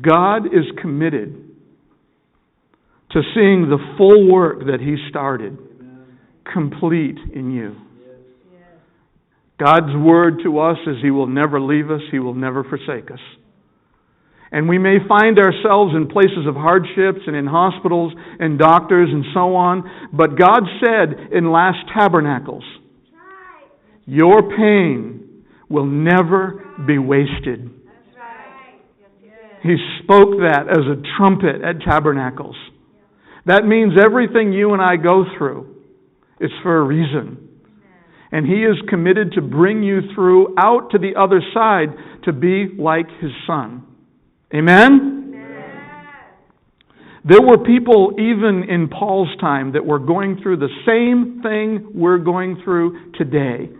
God 0.00 0.46
is 0.46 0.66
committed 0.82 1.50
to 3.12 3.22
seeing 3.34 3.70
the 3.70 3.78
full 3.96 4.30
work 4.30 4.60
that 4.66 4.80
He 4.80 4.96
started 5.08 5.56
complete 6.52 7.16
in 7.34 7.52
you. 7.52 7.76
God's 9.58 9.96
word 9.96 10.40
to 10.44 10.58
us 10.58 10.76
is 10.86 10.96
He 11.02 11.10
will 11.10 11.26
never 11.26 11.58
leave 11.58 11.90
us, 11.90 12.02
He 12.10 12.18
will 12.18 12.34
never 12.34 12.64
forsake 12.64 13.10
us. 13.10 13.20
And 14.52 14.68
we 14.68 14.78
may 14.78 14.98
find 15.08 15.38
ourselves 15.38 15.94
in 15.96 16.08
places 16.08 16.46
of 16.46 16.54
hardships 16.54 17.20
and 17.26 17.34
in 17.34 17.46
hospitals 17.46 18.12
and 18.38 18.58
doctors 18.58 19.08
and 19.10 19.24
so 19.32 19.56
on, 19.56 19.90
but 20.12 20.38
God 20.38 20.60
said 20.84 21.32
in 21.32 21.50
Last 21.50 21.78
Tabernacles, 21.96 22.64
Your 24.06 24.42
pain 24.42 25.23
will 25.74 25.86
never 25.86 26.64
be 26.86 26.98
wasted. 26.98 27.70
He 29.62 29.76
spoke 30.02 30.38
that 30.40 30.66
as 30.70 30.84
a 30.86 31.02
trumpet 31.16 31.62
at 31.62 31.80
tabernacles. 31.80 32.56
That 33.46 33.66
means 33.66 33.94
everything 34.02 34.52
you 34.52 34.72
and 34.72 34.80
I 34.80 34.96
go 34.96 35.24
through 35.36 35.74
it's 36.40 36.54
for 36.62 36.76
a 36.78 36.82
reason. 36.82 37.48
And 38.32 38.46
He 38.46 38.64
is 38.64 38.76
committed 38.88 39.32
to 39.32 39.40
bring 39.40 39.82
you 39.82 40.00
through 40.14 40.54
out 40.58 40.90
to 40.90 40.98
the 40.98 41.18
other 41.18 41.40
side 41.54 41.88
to 42.24 42.32
be 42.32 42.68
like 42.78 43.06
His 43.20 43.30
Son. 43.46 43.84
Amen? 44.52 45.10
There 47.26 47.40
were 47.40 47.56
people 47.56 48.12
even 48.18 48.64
in 48.68 48.88
Paul's 48.88 49.34
time 49.40 49.72
that 49.72 49.86
were 49.86 49.98
going 49.98 50.40
through 50.42 50.58
the 50.58 50.68
same 50.84 51.40
thing 51.42 51.92
we're 51.94 52.18
going 52.18 52.60
through 52.62 53.12
today. 53.12 53.70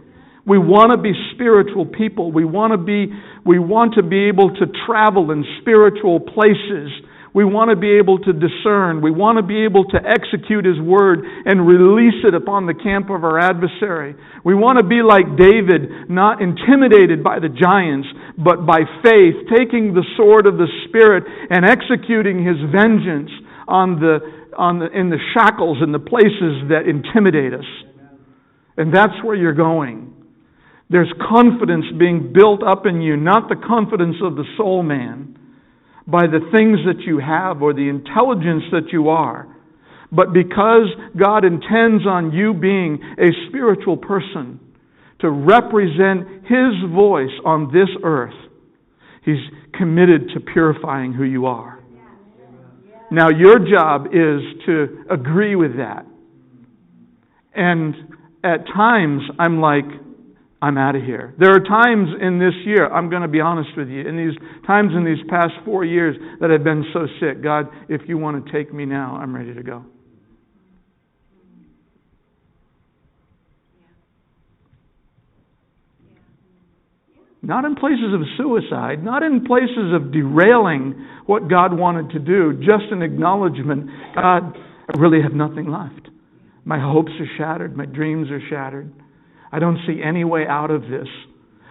We 0.46 0.58
want 0.58 0.92
to 0.92 1.00
be 1.00 1.12
spiritual 1.34 1.86
people. 1.86 2.30
We 2.30 2.44
want 2.44 2.72
to 2.72 2.78
be, 2.78 3.08
we 3.46 3.58
want 3.58 3.94
to 3.94 4.02
be 4.02 4.28
able 4.28 4.50
to 4.52 4.66
travel 4.86 5.30
in 5.30 5.44
spiritual 5.60 6.20
places. 6.20 6.92
We 7.32 7.44
want 7.44 7.70
to 7.70 7.76
be 7.76 7.98
able 7.98 8.20
to 8.20 8.32
discern. 8.32 9.02
We 9.02 9.10
want 9.10 9.38
to 9.38 9.42
be 9.42 9.64
able 9.64 9.88
to 9.90 9.98
execute 9.98 10.64
His 10.64 10.78
Word 10.78 11.24
and 11.24 11.66
release 11.66 12.22
it 12.22 12.34
upon 12.34 12.66
the 12.66 12.78
camp 12.78 13.10
of 13.10 13.24
our 13.24 13.40
adversary. 13.40 14.14
We 14.44 14.54
want 14.54 14.78
to 14.78 14.86
be 14.86 15.02
like 15.02 15.34
David, 15.34 16.12
not 16.12 16.38
intimidated 16.40 17.24
by 17.24 17.40
the 17.40 17.48
giants, 17.48 18.06
but 18.38 18.62
by 18.62 18.86
faith, 19.02 19.50
taking 19.50 19.98
the 19.98 20.06
sword 20.16 20.46
of 20.46 20.58
the 20.58 20.70
Spirit 20.86 21.24
and 21.50 21.66
executing 21.66 22.44
His 22.44 22.60
vengeance 22.70 23.32
on 23.66 23.98
the, 23.98 24.54
on 24.56 24.78
the, 24.78 24.92
in 24.94 25.10
the 25.10 25.18
shackles 25.34 25.78
and 25.80 25.92
the 25.92 25.98
places 25.98 26.70
that 26.70 26.86
intimidate 26.86 27.54
us. 27.54 27.66
And 28.76 28.94
that's 28.94 29.18
where 29.24 29.34
you're 29.34 29.58
going. 29.58 30.13
There's 30.90 31.12
confidence 31.28 31.86
being 31.98 32.32
built 32.32 32.62
up 32.62 32.86
in 32.86 33.00
you, 33.00 33.16
not 33.16 33.48
the 33.48 33.56
confidence 33.56 34.16
of 34.22 34.36
the 34.36 34.44
soul 34.56 34.82
man 34.82 35.38
by 36.06 36.26
the 36.26 36.40
things 36.52 36.78
that 36.86 37.02
you 37.06 37.18
have 37.18 37.62
or 37.62 37.72
the 37.72 37.88
intelligence 37.88 38.64
that 38.72 38.92
you 38.92 39.08
are, 39.08 39.48
but 40.12 40.32
because 40.32 40.88
God 41.18 41.44
intends 41.44 42.06
on 42.06 42.32
you 42.32 42.52
being 42.52 43.02
a 43.18 43.48
spiritual 43.48 43.96
person 43.96 44.60
to 45.20 45.30
represent 45.30 46.44
His 46.44 46.92
voice 46.94 47.32
on 47.44 47.72
this 47.72 47.88
earth, 48.04 48.34
He's 49.24 49.40
committed 49.72 50.28
to 50.34 50.40
purifying 50.40 51.14
who 51.14 51.24
you 51.24 51.46
are. 51.46 51.80
Now, 53.10 53.30
your 53.30 53.58
job 53.58 54.08
is 54.08 54.40
to 54.66 55.04
agree 55.10 55.56
with 55.56 55.76
that. 55.78 56.04
And 57.54 57.94
at 58.42 58.66
times, 58.66 59.22
I'm 59.38 59.60
like, 59.60 59.84
I'm 60.64 60.78
out 60.78 60.96
of 60.96 61.02
here. 61.02 61.34
There 61.38 61.50
are 61.50 61.60
times 61.60 62.08
in 62.22 62.38
this 62.38 62.54
year, 62.64 62.88
I'm 62.88 63.10
going 63.10 63.20
to 63.20 63.28
be 63.28 63.38
honest 63.40 63.68
with 63.76 63.88
you, 63.88 64.00
in 64.00 64.16
these 64.16 64.34
times 64.66 64.92
in 64.96 65.04
these 65.04 65.22
past 65.28 65.52
four 65.62 65.84
years 65.84 66.16
that 66.40 66.50
I've 66.50 66.64
been 66.64 66.86
so 66.94 67.06
sick. 67.20 67.42
God, 67.42 67.66
if 67.90 68.00
you 68.08 68.16
want 68.16 68.46
to 68.46 68.50
take 68.50 68.72
me 68.72 68.86
now, 68.86 69.14
I'm 69.20 69.36
ready 69.36 69.52
to 69.52 69.62
go. 69.62 69.84
Not 77.42 77.66
in 77.66 77.74
places 77.74 78.14
of 78.14 78.22
suicide, 78.38 79.04
not 79.04 79.22
in 79.22 79.44
places 79.44 79.92
of 79.94 80.12
derailing 80.12 80.94
what 81.26 81.50
God 81.50 81.78
wanted 81.78 82.08
to 82.14 82.18
do, 82.18 82.54
just 82.60 82.90
an 82.90 83.02
acknowledgement 83.02 83.90
God, 84.14 84.56
I 84.56 84.98
really 84.98 85.20
have 85.20 85.34
nothing 85.34 85.70
left. 85.70 86.08
My 86.64 86.80
hopes 86.80 87.12
are 87.20 87.28
shattered, 87.36 87.76
my 87.76 87.84
dreams 87.84 88.30
are 88.30 88.40
shattered. 88.48 88.90
I 89.54 89.60
don't 89.60 89.78
see 89.86 90.00
any 90.04 90.24
way 90.24 90.46
out 90.48 90.72
of 90.72 90.82
this. 90.82 91.06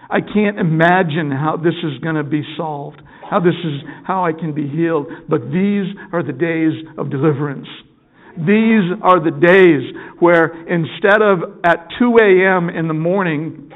I 0.08 0.20
can't 0.22 0.58
imagine 0.58 1.30
how 1.30 1.58
this 1.62 1.74
is 1.84 2.00
going 2.02 2.14
to 2.14 2.24
be 2.24 2.42
solved, 2.56 3.02
how 3.28 3.40
this 3.40 3.52
is 3.62 3.82
how 4.06 4.24
I 4.24 4.32
can 4.32 4.54
be 4.54 4.66
healed. 4.66 5.08
But 5.28 5.52
these 5.52 5.92
are 6.10 6.22
the 6.22 6.32
days 6.32 6.72
of 6.96 7.10
deliverance. 7.10 7.68
These 8.38 8.88
are 9.02 9.20
the 9.20 9.36
days 9.36 9.92
where 10.18 10.46
instead 10.64 11.20
of 11.20 11.60
at 11.62 11.88
2 11.98 12.16
a.m. 12.16 12.70
in 12.70 12.88
the 12.88 12.94
morning, 12.94 13.70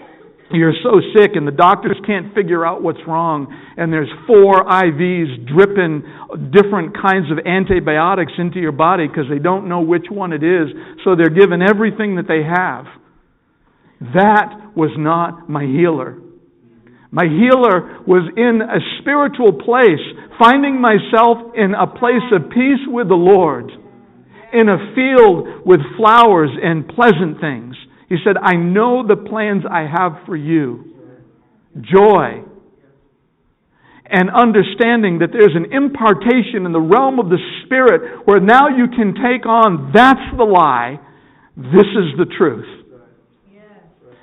you're 0.52 0.72
so 0.82 1.02
sick 1.14 1.32
and 1.34 1.46
the 1.46 1.52
doctors 1.52 1.98
can't 2.06 2.34
figure 2.34 2.64
out 2.64 2.82
what's 2.82 3.04
wrong, 3.06 3.52
and 3.76 3.92
there's 3.92 4.08
four 4.26 4.64
IVs 4.64 5.46
dripping 5.52 6.50
different 6.50 6.96
kinds 6.96 7.30
of 7.30 7.44
antibiotics 7.44 8.32
into 8.38 8.58
your 8.58 8.72
body 8.72 9.06
because 9.06 9.26
they 9.28 9.38
don't 9.38 9.68
know 9.68 9.82
which 9.82 10.06
one 10.08 10.32
it 10.32 10.42
is, 10.42 10.68
so 11.04 11.14
they're 11.14 11.28
given 11.28 11.60
everything 11.60 12.16
that 12.16 12.26
they 12.26 12.40
have. 12.40 12.86
That 14.00 14.76
was 14.76 14.90
not 14.96 15.48
my 15.48 15.64
healer. 15.64 16.18
My 17.10 17.24
healer 17.24 18.00
was 18.06 18.30
in 18.36 18.60
a 18.60 18.80
spiritual 19.00 19.64
place, 19.64 20.04
finding 20.38 20.80
myself 20.80 21.54
in 21.56 21.74
a 21.74 21.86
place 21.86 22.26
of 22.32 22.50
peace 22.50 22.84
with 22.86 23.08
the 23.08 23.14
Lord, 23.14 23.72
in 24.52 24.68
a 24.68 24.92
field 24.94 25.64
with 25.64 25.80
flowers 25.96 26.50
and 26.62 26.86
pleasant 26.86 27.40
things. 27.40 27.74
He 28.08 28.16
said, 28.24 28.36
I 28.36 28.54
know 28.54 29.06
the 29.06 29.16
plans 29.16 29.64
I 29.68 29.88
have 29.88 30.26
for 30.26 30.36
you 30.36 30.88
joy. 31.80 32.44
And 34.10 34.30
understanding 34.30 35.18
that 35.18 35.32
there's 35.32 35.54
an 35.54 35.70
impartation 35.70 36.64
in 36.64 36.72
the 36.72 36.80
realm 36.80 37.18
of 37.18 37.28
the 37.28 37.38
Spirit 37.64 38.26
where 38.26 38.40
now 38.40 38.68
you 38.68 38.88
can 38.88 39.14
take 39.14 39.44
on 39.44 39.92
that's 39.92 40.36
the 40.36 40.44
lie, 40.44 40.98
this 41.56 41.88
is 41.92 42.16
the 42.16 42.26
truth. 42.38 42.77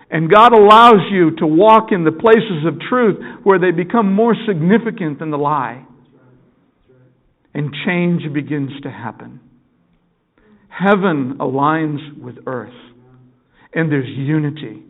And 0.09 0.31
God 0.31 0.53
allows 0.53 1.09
you 1.11 1.35
to 1.37 1.47
walk 1.47 1.91
in 1.91 2.03
the 2.03 2.11
places 2.11 2.65
of 2.67 2.79
truth 2.89 3.17
where 3.43 3.59
they 3.59 3.71
become 3.71 4.13
more 4.13 4.35
significant 4.47 5.19
than 5.19 5.31
the 5.31 5.37
lie. 5.37 5.85
And 7.53 7.73
change 7.85 8.21
begins 8.33 8.71
to 8.83 8.91
happen. 8.91 9.39
Heaven 10.67 11.37
aligns 11.39 12.21
with 12.21 12.35
earth, 12.45 12.73
and 13.73 13.89
there's 13.89 14.09
unity. 14.09 14.83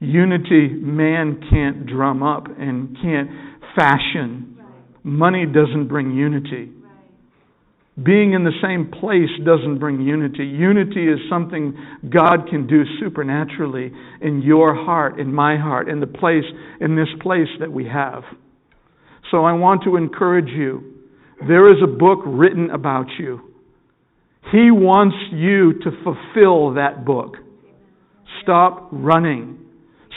Unity 0.00 0.68
man 0.68 1.40
can't 1.50 1.86
drum 1.86 2.22
up 2.22 2.46
and 2.58 2.94
can't 3.00 3.30
fashion. 3.74 4.58
Money 5.02 5.46
doesn't 5.46 5.88
bring 5.88 6.10
unity. 6.12 6.70
Being 8.02 8.32
in 8.32 8.42
the 8.42 8.52
same 8.60 8.90
place 8.90 9.30
doesn't 9.44 9.78
bring 9.78 10.00
unity. 10.00 10.44
Unity 10.44 11.06
is 11.06 11.20
something 11.30 11.76
God 12.10 12.48
can 12.50 12.66
do 12.66 12.82
supernaturally 12.98 13.92
in 14.20 14.42
your 14.42 14.74
heart, 14.74 15.20
in 15.20 15.32
my 15.32 15.56
heart, 15.56 15.88
in 15.88 16.00
the 16.00 16.06
place, 16.06 16.44
in 16.80 16.96
this 16.96 17.08
place 17.20 17.48
that 17.60 17.70
we 17.70 17.86
have. 17.86 18.24
So 19.30 19.44
I 19.44 19.52
want 19.52 19.84
to 19.84 19.96
encourage 19.96 20.48
you. 20.48 20.92
There 21.46 21.70
is 21.70 21.78
a 21.82 21.86
book 21.86 22.20
written 22.26 22.70
about 22.70 23.06
you. 23.18 23.54
He 24.50 24.70
wants 24.70 25.16
you 25.32 25.74
to 25.80 25.90
fulfill 26.02 26.74
that 26.74 27.04
book. 27.04 27.36
Stop 28.42 28.88
running. 28.90 29.63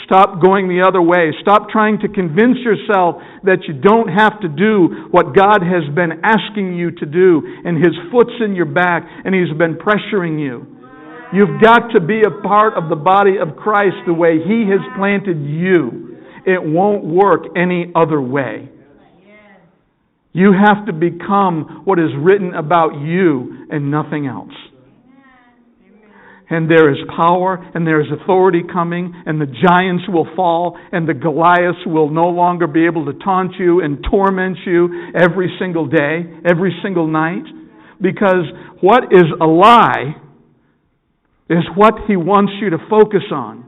Stop 0.07 0.41
going 0.41 0.69
the 0.69 0.87
other 0.87 1.01
way. 1.01 1.35
Stop 1.41 1.67
trying 1.69 1.99
to 1.99 2.07
convince 2.07 2.57
yourself 2.63 3.19
that 3.43 3.67
you 3.67 3.73
don't 3.75 4.07
have 4.07 4.39
to 4.39 4.47
do 4.47 5.11
what 5.11 5.35
God 5.35 5.59
has 5.59 5.83
been 5.93 6.23
asking 6.23 6.79
you 6.79 6.91
to 6.91 7.05
do, 7.05 7.43
and 7.43 7.75
His 7.75 7.91
foot's 8.09 8.31
in 8.39 8.55
your 8.55 8.71
back, 8.71 9.03
and 9.03 9.35
He's 9.35 9.51
been 9.57 9.75
pressuring 9.75 10.39
you. 10.39 10.65
You've 11.33 11.61
got 11.61 11.91
to 11.91 11.99
be 11.99 12.23
a 12.23 12.41
part 12.41 12.75
of 12.75 12.87
the 12.87 12.95
body 12.95 13.35
of 13.35 13.57
Christ 13.57 13.97
the 14.07 14.13
way 14.13 14.39
He 14.39 14.63
has 14.71 14.79
planted 14.95 15.43
you. 15.43 16.15
It 16.45 16.63
won't 16.63 17.03
work 17.03 17.43
any 17.57 17.91
other 17.93 18.21
way. 18.21 18.69
You 20.31 20.53
have 20.53 20.85
to 20.85 20.93
become 20.93 21.81
what 21.83 21.99
is 21.99 22.11
written 22.17 22.53
about 22.53 22.95
you 23.01 23.67
and 23.69 23.91
nothing 23.91 24.25
else 24.25 24.53
and 26.49 26.69
there 26.69 26.91
is 26.91 26.97
power 27.15 27.57
and 27.75 27.85
there 27.85 27.99
is 27.99 28.07
authority 28.21 28.61
coming 28.71 29.13
and 29.25 29.39
the 29.39 29.45
giants 29.45 30.05
will 30.07 30.27
fall 30.35 30.77
and 30.91 31.07
the 31.07 31.13
Goliaths 31.13 31.85
will 31.85 32.09
no 32.09 32.29
longer 32.29 32.67
be 32.67 32.85
able 32.85 33.05
to 33.05 33.13
taunt 33.19 33.53
you 33.59 33.81
and 33.81 34.05
torment 34.09 34.57
you 34.65 35.11
every 35.15 35.53
single 35.59 35.87
day, 35.87 36.23
every 36.45 36.73
single 36.81 37.07
night. 37.07 37.43
Because 38.01 38.45
what 38.81 39.05
is 39.11 39.25
a 39.41 39.45
lie 39.45 40.15
is 41.49 41.63
what 41.75 41.93
he 42.07 42.15
wants 42.15 42.53
you 42.61 42.69
to 42.69 42.77
focus 42.89 43.23
on. 43.31 43.65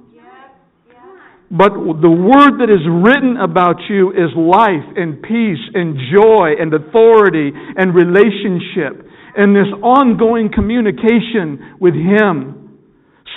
But 1.52 1.74
the 1.74 2.14
word 2.14 2.62
that 2.62 2.70
is 2.70 2.86
written 2.86 3.38
about 3.42 3.82
you 3.90 4.12
is 4.12 4.30
life 4.38 4.86
and 4.96 5.20
peace 5.24 5.64
and 5.74 5.98
joy 6.14 6.54
and 6.62 6.72
authority 6.72 7.50
and 7.52 7.96
relationship 7.96 9.10
and 9.36 9.56
this 9.56 9.72
ongoing 9.82 10.52
communication 10.54 11.78
with 11.80 11.96
Him 11.96 12.59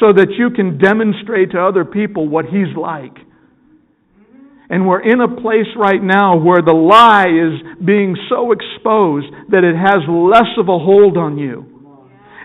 so 0.02 0.12
that 0.12 0.34
you 0.34 0.50
can 0.50 0.82
demonstrate 0.82 1.52
to 1.52 1.62
other 1.62 1.84
people 1.84 2.26
what 2.26 2.46
He's 2.46 2.74
like. 2.74 3.14
And 4.68 4.88
we're 4.88 5.06
in 5.06 5.20
a 5.20 5.28
place 5.28 5.70
right 5.78 6.02
now 6.02 6.42
where 6.42 6.62
the 6.62 6.74
lie 6.74 7.30
is 7.30 7.78
being 7.78 8.16
so 8.26 8.50
exposed 8.50 9.30
that 9.54 9.62
it 9.62 9.78
has 9.78 10.02
less 10.10 10.50
of 10.58 10.66
a 10.66 10.80
hold 10.80 11.16
on 11.16 11.38
you. 11.38 11.70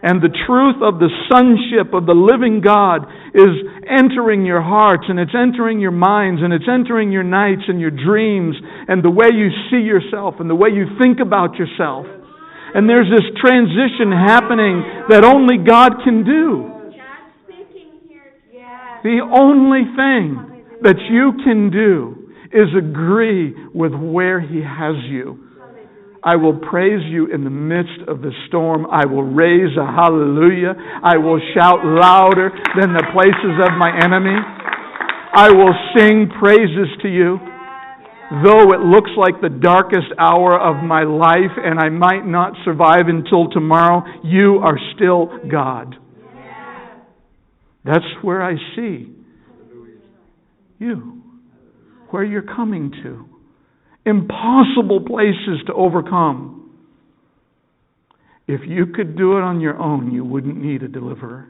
And 0.03 0.22
the 0.22 0.30
truth 0.45 0.78
of 0.86 1.01
the 1.01 1.10
sonship 1.26 1.97
of 1.97 2.05
the 2.05 2.14
living 2.14 2.62
God 2.62 3.10
is 3.34 3.58
entering 3.89 4.45
your 4.45 4.62
hearts 4.62 5.05
and 5.10 5.18
it's 5.18 5.34
entering 5.34 5.80
your 5.80 5.95
minds 5.95 6.43
and 6.43 6.53
it's 6.53 6.70
entering 6.70 7.10
your 7.10 7.26
nights 7.26 7.66
and 7.68 7.82
your 7.82 7.89
dreams 7.89 8.53
and 8.88 9.01
the 9.01 9.10
way 9.10 9.34
you 9.34 9.49
see 9.72 9.82
yourself 9.82 10.36
and 10.38 10.47
the 10.47 10.55
way 10.55 10.70
you 10.70 10.86
think 11.01 11.18
about 11.18 11.55
yourself. 11.55 12.05
And 12.76 12.86
there's 12.88 13.10
this 13.10 13.26
transition 13.41 14.14
happening 14.14 15.10
that 15.10 15.26
only 15.26 15.58
God 15.58 16.03
can 16.05 16.22
do. 16.22 16.76
The 19.08 19.24
only 19.24 19.88
thing 19.95 20.36
that 20.84 20.99
you 21.08 21.32
can 21.39 21.72
do 21.72 22.28
is 22.51 22.68
agree 22.76 23.55
with 23.74 23.95
where 23.95 24.41
He 24.41 24.60
has 24.60 24.99
you. 25.08 25.47
I 26.22 26.36
will 26.36 26.60
praise 26.60 27.08
you 27.08 27.32
in 27.32 27.45
the 27.45 27.49
midst 27.49 28.03
of 28.10 28.20
the 28.20 28.36
storm. 28.49 28.86
I 28.91 29.05
will 29.05 29.24
raise 29.24 29.72
a 29.80 29.86
hallelujah. 29.88 30.76
I 30.76 31.16
will 31.16 31.39
shout 31.55 31.88
louder 31.88 32.51
than 32.76 32.91
the 32.91 33.08
places 33.16 33.55
of 33.64 33.80
my 33.80 33.95
enemy. 33.95 34.36
I 34.36 35.51
will 35.55 35.72
sing 35.95 36.28
praises 36.38 36.91
to 37.01 37.08
you. 37.08 37.39
Though 38.43 38.76
it 38.76 38.84
looks 38.84 39.12
like 39.16 39.39
the 39.39 39.55
darkest 39.55 40.12
hour 40.20 40.60
of 40.60 40.84
my 40.84 41.03
life 41.03 41.55
and 41.55 41.80
I 41.80 41.88
might 41.88 42.28
not 42.28 42.51
survive 42.66 43.08
until 43.08 43.47
tomorrow, 43.51 44.03
you 44.26 44.60
are 44.66 44.78
still 44.95 45.32
God. 45.49 45.95
That's 47.88 48.05
where 48.21 48.43
I 48.43 48.55
see 48.75 49.13
you, 50.77 51.21
where 52.09 52.23
you're 52.23 52.41
coming 52.41 52.91
to. 53.03 53.25
Impossible 54.05 55.05
places 55.07 55.61
to 55.67 55.73
overcome. 55.73 56.71
If 58.47 58.61
you 58.67 58.88
could 58.88 59.17
do 59.17 59.38
it 59.38 59.41
on 59.41 59.61
your 59.61 59.77
own, 59.77 60.11
you 60.11 60.23
wouldn't 60.23 60.57
need 60.57 60.83
a 60.83 60.88
deliverer. 60.88 61.47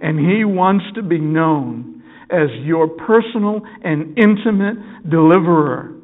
And 0.00 0.18
He 0.18 0.44
wants 0.44 0.84
to 0.96 1.02
be 1.02 1.18
known 1.18 2.02
as 2.30 2.48
your 2.62 2.88
personal 2.88 3.62
and 3.82 4.18
intimate 4.18 5.08
deliverer 5.08 5.94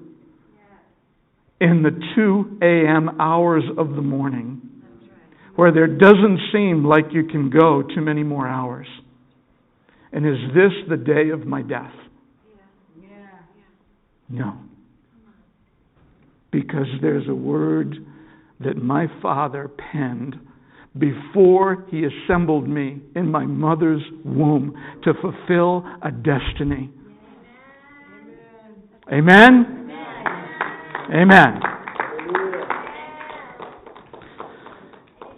in 1.60 1.82
the 1.82 1.90
2 2.16 2.58
a.m. 2.62 3.20
hours 3.20 3.64
of 3.76 3.90
the 3.90 4.02
morning 4.02 4.73
where 5.56 5.72
there 5.72 5.86
doesn't 5.86 6.40
seem 6.52 6.84
like 6.84 7.06
you 7.12 7.24
can 7.24 7.50
go 7.50 7.82
too 7.82 8.00
many 8.00 8.22
more 8.22 8.46
hours? 8.46 8.86
And 10.12 10.26
is 10.26 10.36
this 10.54 10.72
the 10.88 10.96
day 10.96 11.30
of 11.30 11.46
my 11.46 11.62
death? 11.62 11.92
No. 14.28 14.54
Because 16.50 16.86
there's 17.02 17.28
a 17.28 17.34
word 17.34 17.96
that 18.60 18.76
my 18.76 19.06
father 19.20 19.68
penned 19.92 20.36
before 20.98 21.84
he 21.90 22.04
assembled 22.04 22.68
me 22.68 23.00
in 23.16 23.30
my 23.30 23.44
mother's 23.44 24.02
womb 24.24 24.74
to 25.02 25.12
fulfill 25.20 25.84
a 26.02 26.10
destiny. 26.10 26.90
Amen? 29.12 29.90
Amen. 31.12 31.32
Amen. 31.32 31.73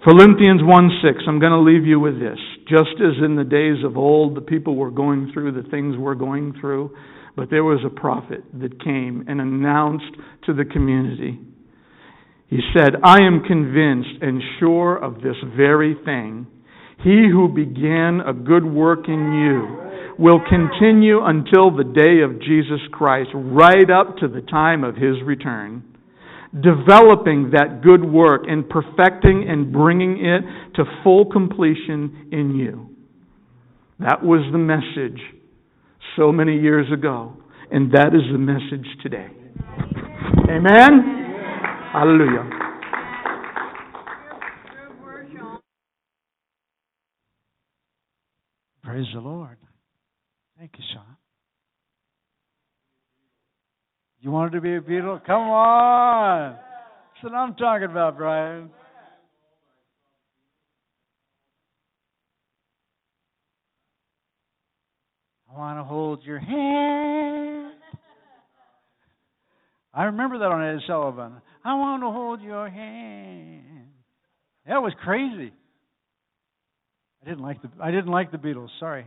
Philippians 0.07 0.61
1 0.63 0.91
6, 1.03 1.25
I'm 1.27 1.41
going 1.41 1.51
to 1.51 1.59
leave 1.59 1.85
you 1.85 1.99
with 1.99 2.21
this. 2.21 2.39
Just 2.69 2.95
as 3.03 3.25
in 3.25 3.35
the 3.35 3.43
days 3.43 3.85
of 3.85 3.97
old, 3.97 4.37
the 4.37 4.41
people 4.41 4.77
were 4.77 4.93
going 4.93 5.33
through 5.35 5.61
the 5.61 5.69
things 5.69 5.97
we're 5.99 6.15
going 6.15 6.55
through, 6.61 6.95
but 7.35 7.51
there 7.51 7.65
was 7.65 7.81
a 7.85 7.91
prophet 7.91 8.45
that 8.61 8.85
came 8.85 9.25
and 9.27 9.41
announced 9.41 10.15
to 10.45 10.55
the 10.55 10.65
community. 10.65 11.41
He 12.47 12.61
said, 12.73 12.91
I 13.03 13.23
am 13.23 13.43
convinced 13.49 14.23
and 14.23 14.41
sure 14.61 14.97
of 14.97 15.17
this 15.17 15.35
very 15.57 15.97
thing. 16.05 16.47
He 17.03 17.27
who 17.29 17.49
began 17.49 18.21
a 18.25 18.33
good 18.33 18.65
work 18.65 19.09
in 19.09 19.33
you 19.35 20.23
will 20.25 20.39
continue 20.49 21.25
until 21.25 21.77
the 21.77 21.83
day 21.83 22.23
of 22.23 22.41
Jesus 22.41 22.81
Christ, 22.93 23.31
right 23.35 23.91
up 23.91 24.19
to 24.19 24.29
the 24.29 24.43
time 24.43 24.85
of 24.85 24.95
his 24.95 25.17
return 25.25 25.83
developing 26.63 27.51
that 27.53 27.83
good 27.83 28.05
work 28.05 28.43
and 28.47 28.69
perfecting 28.69 29.47
and 29.49 29.73
bringing 29.73 30.25
it 30.25 30.43
to 30.77 30.85
full 31.03 31.27
completion 31.27 32.29
in 32.33 32.55
you. 32.55 32.89
That 33.99 34.23
was 34.23 34.41
the 34.53 34.59
message 34.59 35.21
so 36.17 36.33
many 36.33 36.59
years 36.59 36.87
ago, 36.93 37.33
and 37.71 37.93
that 37.93 38.09
is 38.09 38.23
the 38.33 38.39
message 38.39 38.87
today. 39.03 39.29
Amen? 40.49 41.25
Hallelujah. 41.93 42.51
Praise 48.83 49.07
the 49.13 49.21
Lord. 49.21 49.57
Thank 50.59 50.71
you, 50.79 50.85
Sean. 50.95 51.16
You 54.27 54.33
wanted 54.33 54.55
to 54.55 54.61
be 54.61 54.75
a 54.75 54.81
Beatle? 54.81 55.25
Come 55.25 55.43
on. 55.43 56.55
That's 56.55 57.23
what 57.23 57.33
I'm 57.33 57.55
talking 57.55 57.89
about, 57.89 58.17
Brian. 58.17 58.71
I 65.49 65.57
want 65.57 65.79
to 65.79 65.85
hold 65.85 66.25
your 66.25 66.41
hand. 66.41 67.75
I 69.95 70.03
remember 70.07 70.41
that 70.41 70.47
on 70.47 70.75
Ed 70.75 70.81
Sullivan. 70.89 71.35
I 71.65 71.75
want 71.75 72.03
to 72.03 72.11
hold 72.11 72.43
your 72.43 72.69
hand. 72.69 73.91
That 74.67 74.83
was 74.83 74.93
crazy. 75.05 75.53
I 77.23 77.29
didn't 77.29 77.45
like 77.45 77.63
the 77.63 77.71
I 77.81 77.93
didn't 77.93 78.11
like 78.11 78.33
the 78.33 78.39
Beatles. 78.39 78.71
Sorry. 78.81 79.07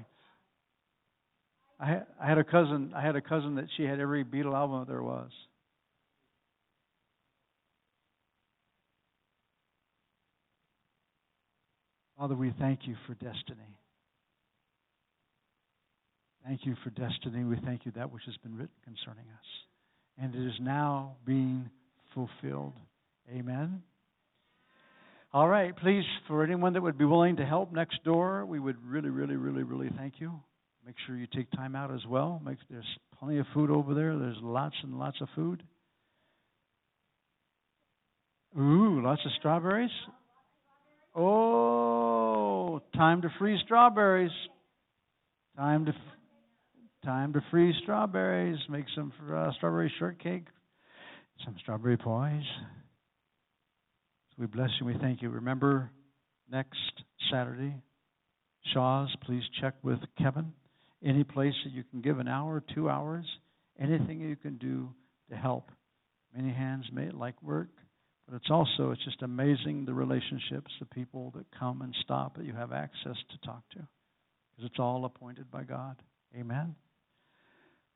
I 1.80 2.03
had 2.21 2.38
a 2.38 2.43
cousin. 2.43 2.93
I 2.95 3.01
had 3.01 3.15
a 3.15 3.21
cousin 3.21 3.55
that 3.55 3.67
she 3.77 3.84
had 3.84 3.99
every 3.99 4.25
Beatle 4.25 4.53
album 4.53 4.86
there 4.88 5.01
was. 5.01 5.32
Father, 12.17 12.36
we 12.36 12.53
thank 12.59 12.82
you 12.84 12.95
for 13.07 13.13
destiny. 13.13 13.77
Thank 16.45 16.65
you 16.65 16.75
for 16.84 16.89
destiny. 16.89 17.45
We 17.45 17.55
thank 17.63 17.86
you 17.86 17.93
that 17.95 18.11
which 18.11 18.23
has 18.25 18.36
been 18.43 18.53
written 18.57 18.75
concerning 18.84 19.23
us. 19.32 19.45
And 20.21 20.36
it 20.36 20.45
is 20.45 20.59
now 20.59 21.15
being 21.25 21.69
fulfilled. 22.13 22.73
Amen. 23.34 23.84
All 25.32 25.47
right, 25.47 25.73
please, 25.77 26.03
for 26.27 26.43
anyone 26.43 26.73
that 26.73 26.82
would 26.82 26.97
be 26.97 27.05
willing 27.05 27.38
to 27.38 27.45
help 27.45 27.71
next 27.71 28.03
door, 28.03 28.45
we 28.45 28.59
would 28.59 28.84
really, 28.86 29.09
really, 29.09 29.36
really, 29.36 29.63
really 29.63 29.89
thank 29.95 30.15
you. 30.19 30.41
Make 30.89 30.95
sure 31.05 31.17
you 31.17 31.27
take 31.27 31.51
time 31.51 31.75
out 31.75 31.93
as 31.93 32.03
well. 32.07 32.41
Make, 32.43 32.57
there's 32.67 32.83
plenty 33.19 33.37
of 33.37 33.45
food 33.53 33.69
over 33.69 33.93
there. 33.93 34.17
There's 34.17 34.39
lots 34.41 34.73
and 34.81 34.97
lots 34.97 35.21
of 35.21 35.27
food. 35.35 35.61
Ooh, 38.57 38.99
lots 38.99 39.21
of 39.23 39.31
strawberries. 39.37 39.91
Oh, 41.15 42.81
time 42.95 43.21
to 43.21 43.29
freeze 43.37 43.59
strawberries. 43.65 44.31
Time 45.55 45.85
to 45.85 45.93
time 47.05 47.33
to 47.33 47.41
freeze 47.51 47.75
strawberries. 47.83 48.57
Make 48.67 48.85
some 48.95 49.13
uh, 49.31 49.51
strawberry 49.57 49.93
shortcake. 49.99 50.47
Some 51.45 51.55
strawberry 51.61 51.97
pies. 51.97 52.41
So 54.31 54.37
we 54.39 54.47
bless 54.47 54.71
you. 54.79 54.87
We 54.87 54.97
thank 54.99 55.21
you. 55.21 55.29
Remember 55.29 55.91
next 56.51 56.79
Saturday, 57.31 57.75
Shaw's. 58.73 59.15
Please 59.23 59.43
check 59.61 59.75
with 59.83 59.99
Kevin 60.17 60.51
any 61.03 61.23
place 61.23 61.53
that 61.63 61.73
you 61.73 61.83
can 61.83 62.01
give 62.01 62.19
an 62.19 62.27
hour, 62.27 62.63
two 62.73 62.89
hours, 62.89 63.25
anything 63.79 64.19
you 64.19 64.35
can 64.35 64.57
do 64.57 64.89
to 65.29 65.35
help. 65.35 65.71
Many 66.35 66.53
hands 66.53 66.85
may 66.93 67.09
like 67.09 67.41
work, 67.41 67.69
but 68.27 68.35
it's 68.35 68.51
also 68.51 68.91
it's 68.91 69.03
just 69.03 69.21
amazing 69.21 69.85
the 69.85 69.93
relationships, 69.93 70.71
the 70.79 70.85
people 70.85 71.31
that 71.35 71.45
come 71.57 71.81
and 71.81 71.95
stop 72.03 72.37
that 72.37 72.45
you 72.45 72.53
have 72.53 72.71
access 72.71 73.15
to 73.31 73.47
talk 73.47 73.67
to, 73.71 73.79
because 73.79 74.65
it's 74.65 74.79
all 74.79 75.05
appointed 75.05 75.49
by 75.49 75.63
God. 75.63 75.95
Amen. 76.37 76.75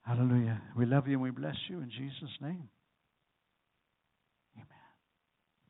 Hallelujah. 0.01 0.61
We 0.75 0.85
love 0.85 1.07
you 1.07 1.13
and 1.13 1.21
we 1.21 1.29
bless 1.29 1.55
you 1.69 1.79
in 1.79 1.89
Jesus' 1.89 2.35
name. 2.41 2.69